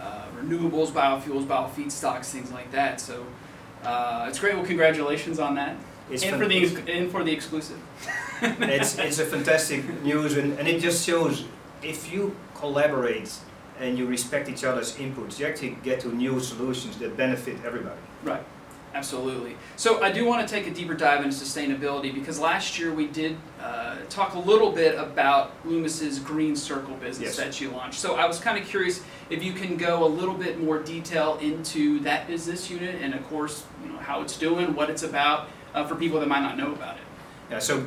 uh, 0.00 0.26
renewables, 0.40 0.90
biofuels, 0.90 1.46
biofeedstocks, 1.46 2.26
things 2.26 2.50
like 2.50 2.70
that. 2.72 3.00
So 3.00 3.14
uh, 3.84 4.28
it's 4.28 4.38
great. 4.38 4.54
Well, 4.54 4.66
congratulations 4.66 5.38
on 5.38 5.54
that. 5.54 5.76
It's 6.10 6.24
and 6.24 6.36
for 6.38 6.46
the 6.46 6.58
and 6.98 7.10
for 7.10 7.24
the 7.24 7.32
exclusive. 7.32 7.78
it's 8.42 8.98
it's 8.98 9.18
a 9.18 9.24
fantastic 9.24 9.80
news, 10.02 10.36
and, 10.36 10.58
and 10.58 10.68
it 10.68 10.82
just 10.82 11.06
shows 11.06 11.44
if 11.82 12.12
you 12.12 12.36
collaborate 12.54 13.30
and 13.78 13.98
you 13.98 14.06
respect 14.06 14.48
each 14.48 14.64
other's 14.64 14.96
inputs, 14.96 15.38
you 15.38 15.46
actually 15.46 15.76
get 15.82 16.00
to 16.00 16.08
new 16.14 16.40
solutions 16.40 16.98
that 16.98 17.16
benefit 17.16 17.56
everybody. 17.64 18.00
Right. 18.22 18.42
Absolutely. 18.94 19.56
So 19.76 20.02
I 20.02 20.12
do 20.12 20.26
want 20.26 20.46
to 20.46 20.54
take 20.54 20.66
a 20.66 20.70
deeper 20.70 20.94
dive 20.94 21.24
into 21.24 21.34
sustainability 21.34 22.12
because 22.12 22.38
last 22.38 22.78
year 22.78 22.92
we 22.92 23.06
did 23.06 23.36
uh, 23.60 23.96
talk 24.10 24.34
a 24.34 24.38
little 24.38 24.70
bit 24.70 24.98
about 24.98 25.52
Lummus's 25.64 26.18
Green 26.18 26.54
Circle 26.54 26.94
business 26.96 27.28
yes. 27.28 27.36
that 27.38 27.60
you 27.60 27.70
launched. 27.70 27.98
So 27.98 28.16
I 28.16 28.26
was 28.26 28.38
kind 28.38 28.58
of 28.58 28.68
curious 28.68 29.02
if 29.30 29.42
you 29.42 29.54
can 29.54 29.78
go 29.78 30.04
a 30.04 30.06
little 30.06 30.34
bit 30.34 30.62
more 30.62 30.78
detail 30.78 31.38
into 31.40 32.00
that 32.00 32.26
business 32.26 32.70
unit 32.70 33.00
and 33.00 33.14
of 33.14 33.26
course 33.28 33.64
you 33.82 33.90
know, 33.90 33.98
how 33.98 34.20
it's 34.20 34.36
doing, 34.36 34.74
what 34.74 34.90
it's 34.90 35.02
about 35.02 35.48
uh, 35.74 35.86
for 35.86 35.94
people 35.94 36.20
that 36.20 36.28
might 36.28 36.42
not 36.42 36.58
know 36.58 36.72
about 36.72 36.96
it. 36.96 37.02
Yeah, 37.50 37.58
so 37.60 37.86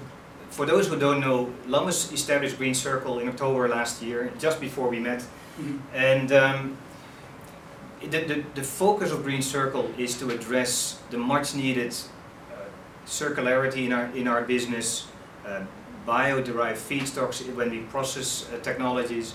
for 0.50 0.65
those 0.65 0.88
who 0.88 0.98
don't 0.98 1.20
know, 1.20 1.54
Lummus 1.68 2.13
established 2.13 2.58
Green 2.58 2.74
Circle 2.74 3.20
in 3.20 3.27
October 3.27 3.68
last 3.68 4.01
year, 4.01 4.32
just 4.39 4.60
before 4.60 4.89
we 4.89 5.00
met. 5.00 5.24
And 5.93 6.31
um, 6.31 6.77
the, 8.01 8.25
the, 8.25 8.43
the, 8.55 8.63
focus 8.63 9.12
of 9.12 9.24
Green 9.24 9.41
Circle 9.41 9.89
is 9.97 10.17
to 10.19 10.29
address 10.31 11.00
the 11.12 11.17
much 11.17 11.55
needed 11.55 11.93
uh, 12.51 12.57
circularity 13.05 13.85
in 13.85 13.93
our, 13.93 14.05
in 14.15 14.27
our 14.27 14.41
business, 14.41 15.07
uh, 15.47 15.62
bio-derived 16.05 16.79
feedstocks 16.79 17.41
when 17.55 17.71
we 17.71 17.79
process 17.83 18.50
uh, 18.51 18.59
technologies, 18.59 19.33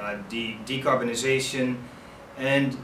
uh, 0.00 0.16
the 0.30 0.56
decarbonization, 0.64 1.76
and 2.38 2.76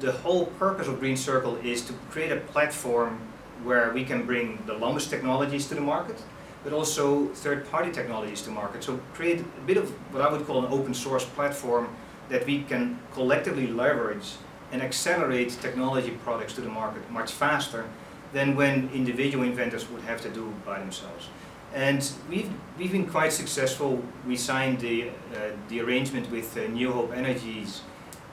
the 0.00 0.12
whole 0.12 0.46
purpose 0.46 0.86
of 0.88 1.00
Green 1.00 1.16
Circle 1.16 1.56
is 1.56 1.82
to 1.82 1.92
create 2.10 2.30
a 2.30 2.36
platform 2.36 3.18
where 3.62 3.92
we 3.92 4.04
can 4.04 4.26
bring 4.26 4.62
the 4.66 4.74
Lummus 4.74 5.08
technologies 5.08 5.66
to 5.68 5.74
the 5.74 5.80
market, 5.80 6.22
but 6.64 6.72
also 6.72 7.26
third-party 7.26 7.92
technologies 7.92 8.42
to 8.42 8.50
market. 8.50 8.82
So 8.82 8.98
create 9.12 9.40
a 9.40 9.66
bit 9.66 9.76
of 9.76 9.90
what 10.12 10.22
I 10.22 10.32
would 10.32 10.46
call 10.46 10.64
an 10.64 10.72
open 10.72 10.94
source 10.94 11.24
platform 11.24 11.94
that 12.30 12.46
we 12.46 12.62
can 12.62 12.98
collectively 13.12 13.66
leverage 13.66 14.32
and 14.72 14.82
accelerate 14.82 15.50
technology 15.60 16.12
products 16.24 16.54
to 16.54 16.62
the 16.62 16.68
market 16.70 17.08
much 17.10 17.30
faster 17.30 17.84
than 18.32 18.56
when 18.56 18.90
individual 18.92 19.44
inventors 19.44 19.88
would 19.90 20.02
have 20.02 20.20
to 20.22 20.30
do 20.30 20.52
by 20.64 20.78
themselves. 20.78 21.28
And 21.74 22.08
we've, 22.30 22.50
we've 22.78 22.92
been 22.92 23.06
quite 23.06 23.32
successful. 23.32 24.02
We 24.26 24.36
signed 24.36 24.80
the, 24.80 25.08
uh, 25.08 25.50
the 25.68 25.80
arrangement 25.80 26.30
with 26.30 26.56
uh, 26.56 26.66
New 26.68 26.92
Hope 26.92 27.12
Energies 27.12 27.82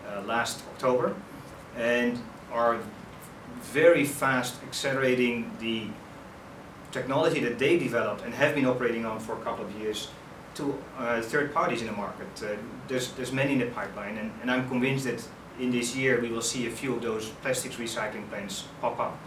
uh, 0.08 0.22
last 0.22 0.64
October 0.74 1.16
and 1.76 2.20
are 2.52 2.80
very 3.62 4.06
fast 4.06 4.62
accelerating 4.64 5.52
the 5.60 5.88
technology 6.92 7.40
that 7.42 7.58
they 7.58 7.78
developed 7.78 8.24
and 8.24 8.34
have 8.34 8.56
been 8.56 8.66
operating 8.66 9.06
on 9.06 9.20
for 9.20 9.34
a 9.34 9.42
couple 9.42 9.66
of 9.66 9.72
years 9.80 10.10
to 10.56 10.78
uh, 10.98 11.22
third 11.22 11.54
parties 11.54 11.82
in 11.82 11.88
the 11.88 11.94
market. 11.94 12.28
Uh, 12.44 12.56
there's, 12.88 13.12
there's 13.14 13.32
many 13.32 13.54
in 13.54 13.60
the 13.60 13.68
pipeline 13.68 14.18
and, 14.18 14.32
and 14.42 14.52
I'm 14.52 14.68
convinced 14.68 15.06
that 15.06 15.24
in 15.60 15.72
this 15.72 15.96
year 15.96 16.20
we 16.20 16.30
will 16.30 16.42
see 16.42 16.68
a 16.68 16.72
few 16.72 16.96
of 16.96 17.02
those 17.02 17.30
plastics 17.42 17.76
recycling 17.76 18.28
plants 18.30 18.66
pop 18.82 19.00
up. 19.00 19.18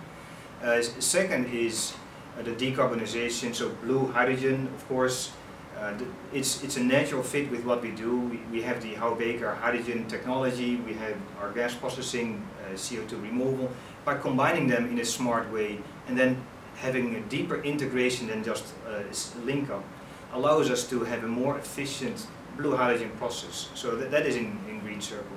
Uh, 0.63 0.83
second 0.83 1.47
is 1.47 1.95
uh, 2.39 2.43
the 2.43 2.53
decarbonization, 2.53 3.55
so 3.55 3.69
blue 3.85 4.07
hydrogen, 4.13 4.69
of 4.75 4.89
course, 4.89 5.33
uh, 5.79 5.93
it's, 6.33 6.63
it's 6.63 6.77
a 6.77 6.83
natural 6.83 7.23
fit 7.23 7.51
with 7.51 7.65
what 7.65 7.83
we 7.83 7.91
do. 7.91 8.17
We, 8.17 8.41
we 8.51 8.63
have 8.63 8.83
the 8.83 8.95
Howe 8.95 9.15
Baker 9.15 9.55
hydrogen 9.55 10.07
technology, 10.07 10.77
we 10.77 10.95
have 10.95 11.17
our 11.41 11.53
gas 11.53 11.75
processing, 11.75 12.47
uh, 12.65 12.75
CO2 12.75 13.23
removal. 13.23 13.71
By 14.05 14.17
combining 14.17 14.69
them 14.69 14.91
in 14.91 14.99
a 14.99 15.05
smart 15.05 15.51
way 15.53 15.79
and 16.07 16.17
then 16.17 16.43
having 16.77 17.15
a 17.17 17.21
deeper 17.21 17.63
integration 17.63 18.27
than 18.29 18.45
just 18.45 18.75
uh, 18.89 19.03
link 19.45 19.71
up 19.71 19.85
allows 20.33 20.71
us 20.71 20.89
to 20.91 21.05
have 21.05 21.25
a 21.25 21.29
more 21.29 21.59
efficient 21.59 22.27
blue 22.57 22.77
hydrogen 22.77 23.11
process. 23.19 23.69
So 23.75 23.97
that, 23.97 24.11
that 24.11 24.27
is 24.27 24.37
in, 24.37 24.59
in 24.69 24.81
Green 24.81 25.01
Circle. 25.01 25.37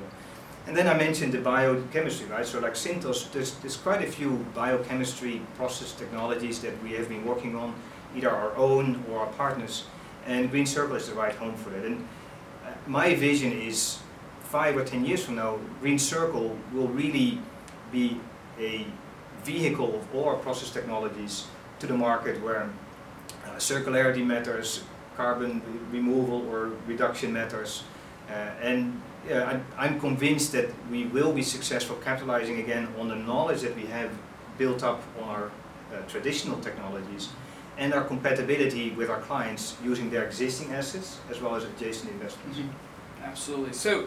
And 0.68 0.76
then 0.76 0.88
I 0.88 0.98
mentioned 0.98 1.32
the 1.34 1.40
biochemistry, 1.40 2.28
right? 2.28 2.46
So 2.46 2.60
like 2.60 2.74
Synthos, 2.74 3.32
there's, 3.32 3.56
there's 3.56 3.78
quite 3.78 4.02
a 4.02 4.12
few 4.12 4.46
biochemistry 4.54 5.42
process 5.56 5.94
technologies 5.94 6.60
that 6.60 6.74
we 6.84 6.92
have 6.94 7.08
been 7.08 7.26
working 7.26 7.56
on, 7.56 7.74
either 8.16 8.30
our 8.30 8.56
own 8.56 9.04
or 9.10 9.20
our 9.20 9.28
partners, 9.28 9.86
and 10.26 10.52
Green 10.52 10.66
Circle 10.66 10.96
is 10.96 11.08
the 11.08 11.16
right 11.16 11.34
home 11.36 11.56
for 11.56 11.70
that. 11.70 11.86
And 11.86 12.06
uh, 12.66 12.72
my 12.86 13.16
vision 13.16 13.54
is 13.54 14.00
five 14.44 14.76
or 14.76 14.84
ten 14.84 15.06
years 15.06 15.24
from 15.24 15.36
now, 15.36 15.58
Green 15.80 16.00
Circle 16.00 16.58
will 16.74 16.88
really 16.90 17.40
be 17.92 18.20
a 18.60 18.86
vehicle 19.44 19.96
of 19.96 20.16
all 20.16 20.30
our 20.30 20.36
process 20.36 20.70
technologies 20.72 21.48
to 21.80 21.88
the 21.88 21.94
market 21.94 22.42
where 22.42 22.70
uh, 23.46 23.50
circularity 23.58 24.26
matters, 24.26 24.84
carbon 25.16 25.62
removal 25.92 26.48
or 26.50 26.72
reduction 26.86 27.32
matters, 27.34 27.84
uh, 28.30 28.34
and 28.62 29.02
yeah, 29.28 29.60
I'm 29.78 30.00
convinced 30.00 30.52
that 30.54 30.70
we 30.90 31.06
will 31.06 31.34
be 31.34 31.44
successful 31.44 31.96
capitalizing 31.98 32.60
again 32.60 32.88
on 32.98 33.10
the 33.10 33.16
knowledge 33.16 33.62
that 33.62 33.76
we 33.76 33.86
have 33.88 34.12
built 34.58 34.84
up 34.84 35.02
on 35.22 35.30
our 35.30 35.52
uh, 35.94 36.02
traditional 36.08 36.60
technologies 36.60 37.30
and 37.78 37.94
our 37.94 38.04
compatibility 38.04 38.92
with 38.92 39.10
our 39.10 39.22
clients 39.22 39.76
using 39.84 40.10
their 40.10 40.26
existing 40.26 40.74
assets 40.74 41.20
as 41.30 41.42
well 41.42 41.56
as 41.56 41.64
adjacent 41.64 42.12
investments. 42.12 42.58
Mm 42.58 42.64
-hmm. 42.64 43.30
Absolutely. 43.30 43.74
So, 43.74 44.06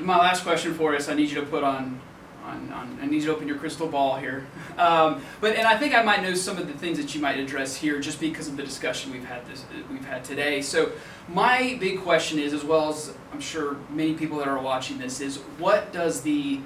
my 0.00 0.16
last 0.16 0.42
question 0.42 0.74
for 0.74 0.94
us, 0.94 1.08
I 1.08 1.14
need 1.14 1.30
you 1.30 1.40
to 1.40 1.46
put 1.46 1.62
on 1.62 2.00
on, 2.44 2.72
on, 2.72 2.98
I 3.00 3.06
need 3.06 3.22
you 3.22 3.26
to 3.26 3.32
open 3.32 3.48
your 3.48 3.56
crystal 3.58 3.88
ball 3.88 4.16
here. 4.16 4.46
Um, 4.76 5.22
but 5.40 5.56
and 5.56 5.66
I 5.66 5.76
think 5.78 5.94
I 5.94 6.02
might 6.02 6.22
know 6.22 6.34
some 6.34 6.58
of 6.58 6.66
the 6.66 6.74
things 6.74 6.98
that 6.98 7.14
you 7.14 7.20
might 7.20 7.38
address 7.38 7.74
here 7.74 8.00
just 8.00 8.20
because 8.20 8.48
of 8.48 8.56
the 8.56 8.62
discussion 8.62 9.12
we've 9.12 9.24
had 9.24 9.46
this 9.46 9.64
we've 9.90 10.04
had 10.04 10.24
today. 10.24 10.60
So 10.60 10.92
my 11.28 11.76
big 11.80 12.00
question 12.00 12.38
is, 12.38 12.52
as 12.52 12.64
well 12.64 12.90
as 12.90 13.14
I'm 13.32 13.40
sure 13.40 13.76
many 13.90 14.14
people 14.14 14.38
that 14.38 14.48
are 14.48 14.58
watching 14.58 14.98
this, 14.98 15.20
is 15.20 15.38
what 15.58 15.92
does 15.92 16.20
the 16.20 16.60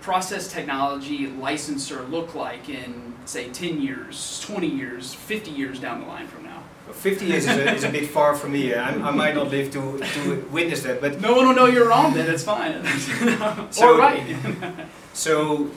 process 0.00 0.50
technology 0.50 1.26
licensor 1.26 2.02
look 2.04 2.34
like 2.34 2.68
in 2.68 3.14
say 3.26 3.50
10 3.50 3.80
years, 3.80 4.40
20 4.46 4.66
years, 4.66 5.12
50 5.14 5.50
years 5.50 5.78
down 5.80 6.00
the 6.00 6.06
line 6.06 6.26
from 6.26 6.44
now? 6.44 6.49
50 6.92 7.26
years 7.26 7.46
is 7.46 7.56
a, 7.56 7.74
is 7.74 7.84
a 7.84 7.90
bit 7.90 8.08
far 8.08 8.34
for 8.34 8.48
me. 8.48 8.74
I, 8.74 8.90
I 8.90 9.10
might 9.10 9.34
not 9.34 9.50
live 9.50 9.70
to, 9.72 9.98
to 9.98 10.48
witness 10.50 10.82
that, 10.82 11.00
but 11.00 11.20
no 11.20 11.34
one 11.34 11.46
will 11.46 11.54
know 11.54 11.66
you're 11.66 11.88
wrong. 11.88 12.14
Then 12.14 12.32
it's 12.32 12.44
fine. 12.44 12.84
so, 13.70 13.94
or 13.94 13.98
right. 13.98 14.36
so, 15.12 15.70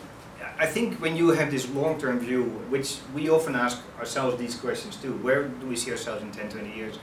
I 0.59 0.65
think 0.65 1.01
when 1.01 1.15
you 1.15 1.29
have 1.29 1.51
this 1.51 1.67
long-term 1.69 2.19
view, 2.19 2.43
which 2.69 2.99
we 3.13 3.29
often 3.29 3.55
ask 3.55 3.81
ourselves 3.99 4.37
these 4.37 4.55
questions 4.55 4.95
too, 4.95 5.13
where 5.17 5.47
do 5.47 5.67
we 5.67 5.75
see 5.75 5.91
ourselves 5.91 6.21
in 6.21 6.31
10, 6.31 6.49
20 6.49 6.75
years? 6.75 6.99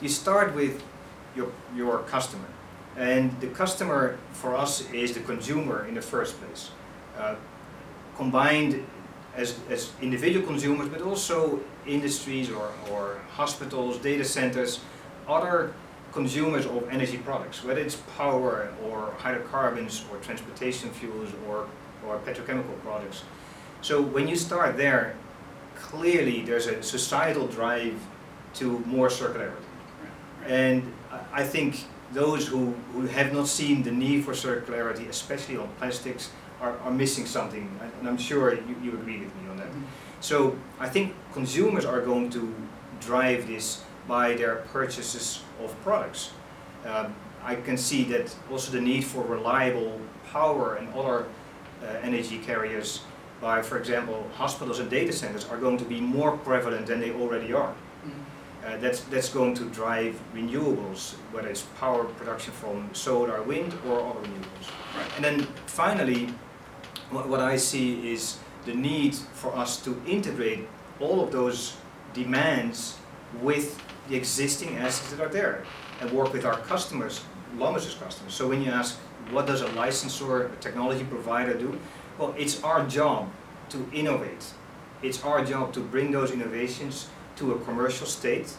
You 0.00 0.08
start 0.08 0.54
with 0.54 0.82
your 1.36 1.52
your 1.76 2.00
customer, 2.00 2.48
and 2.96 3.40
the 3.40 3.48
customer 3.48 4.18
for 4.32 4.56
us 4.56 4.90
is 4.92 5.14
the 5.14 5.20
consumer 5.20 5.86
in 5.86 5.94
the 5.94 6.02
first 6.02 6.40
place. 6.40 6.70
Uh, 7.16 7.36
combined 8.16 8.84
as, 9.36 9.58
as 9.70 9.92
individual 10.00 10.46
consumers, 10.46 10.88
but 10.88 11.02
also 11.02 11.60
industries 11.86 12.50
or, 12.50 12.70
or 12.90 13.20
hospitals, 13.30 13.98
data 13.98 14.24
centers, 14.24 14.80
other 15.28 15.74
consumers 16.12 16.66
of 16.66 16.88
energy 16.90 17.18
products, 17.18 17.64
whether 17.64 17.80
it's 17.80 17.96
power 18.16 18.72
or 18.84 19.14
hydrocarbons 19.18 20.04
or 20.10 20.18
transportation 20.18 20.90
fuels 20.90 21.30
or, 21.48 21.66
or 22.06 22.18
petrochemical 22.18 22.78
products. 22.82 23.24
So 23.80 24.00
when 24.00 24.28
you 24.28 24.36
start 24.36 24.76
there, 24.76 25.16
clearly 25.74 26.42
there's 26.42 26.66
a 26.66 26.82
societal 26.82 27.46
drive 27.46 27.98
to 28.54 28.78
more 28.80 29.08
circularity. 29.08 29.64
And 30.46 30.92
I 31.32 31.44
think 31.44 31.84
those 32.12 32.46
who, 32.46 32.74
who 32.92 33.06
have 33.06 33.32
not 33.32 33.48
seen 33.48 33.82
the 33.82 33.90
need 33.90 34.24
for 34.24 34.32
circularity, 34.32 35.08
especially 35.08 35.56
on 35.56 35.68
plastics, 35.78 36.30
are, 36.62 36.78
are 36.84 36.92
missing 36.92 37.26
something, 37.26 37.68
and 37.98 38.08
I'm 38.08 38.16
sure 38.16 38.54
you, 38.54 38.76
you 38.82 38.92
agree 38.92 39.18
with 39.18 39.34
me 39.36 39.50
on 39.50 39.56
that. 39.58 39.66
Mm-hmm. 39.66 39.82
So 40.20 40.56
I 40.78 40.88
think 40.88 41.14
consumers 41.32 41.84
are 41.84 42.00
going 42.00 42.30
to 42.30 42.54
drive 43.00 43.48
this 43.48 43.84
by 44.06 44.34
their 44.34 44.56
purchases 44.72 45.42
of 45.62 45.78
products. 45.82 46.30
Um, 46.86 47.14
I 47.44 47.56
can 47.56 47.76
see 47.76 48.04
that 48.04 48.34
also 48.50 48.70
the 48.70 48.80
need 48.80 49.04
for 49.04 49.22
reliable 49.24 50.00
power 50.30 50.76
and 50.76 50.88
other 50.94 51.26
uh, 51.82 51.86
energy 52.02 52.38
carriers 52.38 53.02
by, 53.40 53.60
for 53.60 53.78
example, 53.78 54.24
hospitals 54.34 54.78
and 54.78 54.88
data 54.88 55.12
centers 55.12 55.44
are 55.48 55.58
going 55.58 55.76
to 55.78 55.84
be 55.84 56.00
more 56.00 56.36
prevalent 56.38 56.86
than 56.86 57.00
they 57.00 57.10
already 57.10 57.52
are. 57.52 57.72
Mm 57.72 58.10
-hmm. 58.10 58.74
uh, 58.74 58.80
that's, 58.82 59.00
that's 59.10 59.32
going 59.32 59.54
to 59.58 59.64
drive 59.64 60.14
renewables, 60.34 61.14
whether 61.32 61.50
it's 61.50 61.64
power 61.80 62.04
production 62.18 62.54
from 62.54 62.88
solar, 62.92 63.42
wind, 63.46 63.72
or 63.86 63.94
other 64.08 64.22
renewables. 64.26 64.68
Right. 64.96 65.10
And 65.16 65.24
then 65.24 65.46
finally, 65.66 66.28
what, 67.12 67.28
what 67.28 67.40
I 67.40 67.56
see 67.56 68.12
is 68.12 68.38
the 68.64 68.74
need 68.74 69.14
for 69.14 69.54
us 69.54 69.76
to 69.84 70.00
integrate 70.06 70.66
all 70.98 71.22
of 71.22 71.30
those 71.30 71.76
demands 72.14 72.98
with 73.40 73.80
the 74.08 74.16
existing 74.16 74.76
assets 74.76 75.10
that 75.10 75.20
are 75.20 75.28
there 75.28 75.64
and 76.00 76.10
work 76.10 76.32
with 76.32 76.44
our 76.44 76.58
customers, 76.58 77.22
Lummus's 77.56 77.94
customers. 77.94 78.34
So 78.34 78.48
when 78.48 78.62
you 78.62 78.70
ask, 78.70 78.98
what 79.30 79.46
does 79.46 79.62
a 79.62 79.68
licensor, 79.68 80.46
a 80.46 80.56
technology 80.56 81.04
provider 81.04 81.54
do? 81.54 81.78
Well, 82.18 82.34
it's 82.36 82.62
our 82.62 82.86
job 82.86 83.30
to 83.70 83.86
innovate. 83.92 84.44
It's 85.02 85.22
our 85.22 85.44
job 85.44 85.72
to 85.74 85.80
bring 85.80 86.10
those 86.10 86.30
innovations 86.30 87.08
to 87.36 87.52
a 87.52 87.58
commercial 87.60 88.06
state 88.06 88.54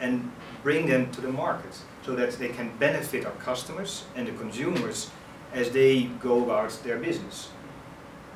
and 0.00 0.30
bring 0.62 0.86
them 0.86 1.10
to 1.12 1.20
the 1.20 1.30
market 1.30 1.78
so 2.04 2.14
that 2.14 2.32
they 2.32 2.48
can 2.48 2.76
benefit 2.78 3.24
our 3.24 3.32
customers 3.32 4.04
and 4.14 4.26
the 4.26 4.32
consumers 4.32 5.10
as 5.52 5.70
they 5.70 6.04
go 6.20 6.44
about 6.44 6.70
their 6.84 6.98
business 6.98 7.48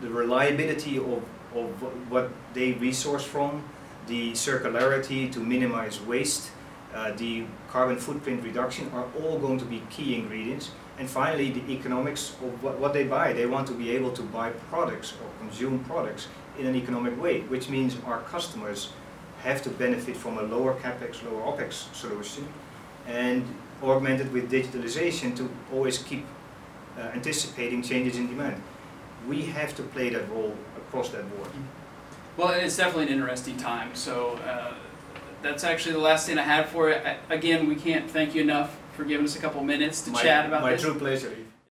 the 0.00 0.08
reliability 0.08 0.98
of, 0.98 1.22
of 1.54 2.10
what 2.10 2.30
they 2.54 2.72
resource 2.72 3.24
from, 3.24 3.64
the 4.06 4.32
circularity 4.32 5.30
to 5.32 5.40
minimize 5.40 6.00
waste, 6.00 6.50
uh, 6.94 7.12
the 7.12 7.44
carbon 7.68 7.96
footprint 7.96 8.42
reduction 8.42 8.90
are 8.92 9.06
all 9.20 9.38
going 9.38 9.58
to 9.58 9.64
be 9.64 9.82
key 9.90 10.16
ingredients. 10.16 10.72
And 10.98 11.08
finally, 11.08 11.50
the 11.50 11.72
economics 11.72 12.30
of 12.42 12.62
what, 12.62 12.78
what 12.78 12.92
they 12.92 13.04
buy. 13.04 13.32
They 13.32 13.46
want 13.46 13.66
to 13.68 13.74
be 13.74 13.90
able 13.90 14.12
to 14.12 14.22
buy 14.22 14.50
products 14.68 15.14
or 15.14 15.30
consume 15.38 15.84
products 15.84 16.28
in 16.58 16.66
an 16.66 16.74
economic 16.74 17.20
way, 17.20 17.40
which 17.42 17.70
means 17.70 17.96
our 18.06 18.20
customers 18.22 18.92
have 19.42 19.62
to 19.62 19.70
benefit 19.70 20.16
from 20.16 20.36
a 20.38 20.42
lower 20.42 20.74
capex, 20.74 21.22
lower 21.24 21.42
opex 21.42 21.94
solution 21.94 22.46
and 23.06 23.44
augmented 23.82 24.32
with 24.32 24.50
digitalization 24.50 25.34
to 25.36 25.50
always 25.72 25.98
keep 25.98 26.26
uh, 26.98 27.02
anticipating 27.14 27.82
changes 27.82 28.18
in 28.18 28.26
demand 28.26 28.60
we 29.28 29.42
have 29.42 29.74
to 29.76 29.82
play 29.82 30.10
that 30.10 30.28
role 30.30 30.56
across 30.76 31.10
that 31.10 31.28
board. 31.36 31.48
Well, 32.36 32.50
it's 32.50 32.76
definitely 32.76 33.06
an 33.06 33.12
interesting 33.12 33.56
time. 33.56 33.94
So 33.94 34.36
uh, 34.46 34.74
that's 35.42 35.64
actually 35.64 35.92
the 35.92 36.00
last 36.00 36.26
thing 36.26 36.38
I 36.38 36.42
had 36.42 36.68
for 36.68 36.90
it. 36.90 37.18
Again, 37.28 37.68
we 37.68 37.76
can't 37.76 38.10
thank 38.10 38.34
you 38.34 38.42
enough 38.42 38.76
for 38.94 39.04
giving 39.04 39.24
us 39.24 39.36
a 39.36 39.40
couple 39.40 39.62
minutes 39.62 40.02
to 40.02 40.10
my, 40.10 40.22
chat 40.22 40.46
about 40.46 40.62
my 40.62 40.72
this. 40.72 40.82
My 40.82 40.90
true 40.90 40.98
pleasure. 40.98 41.36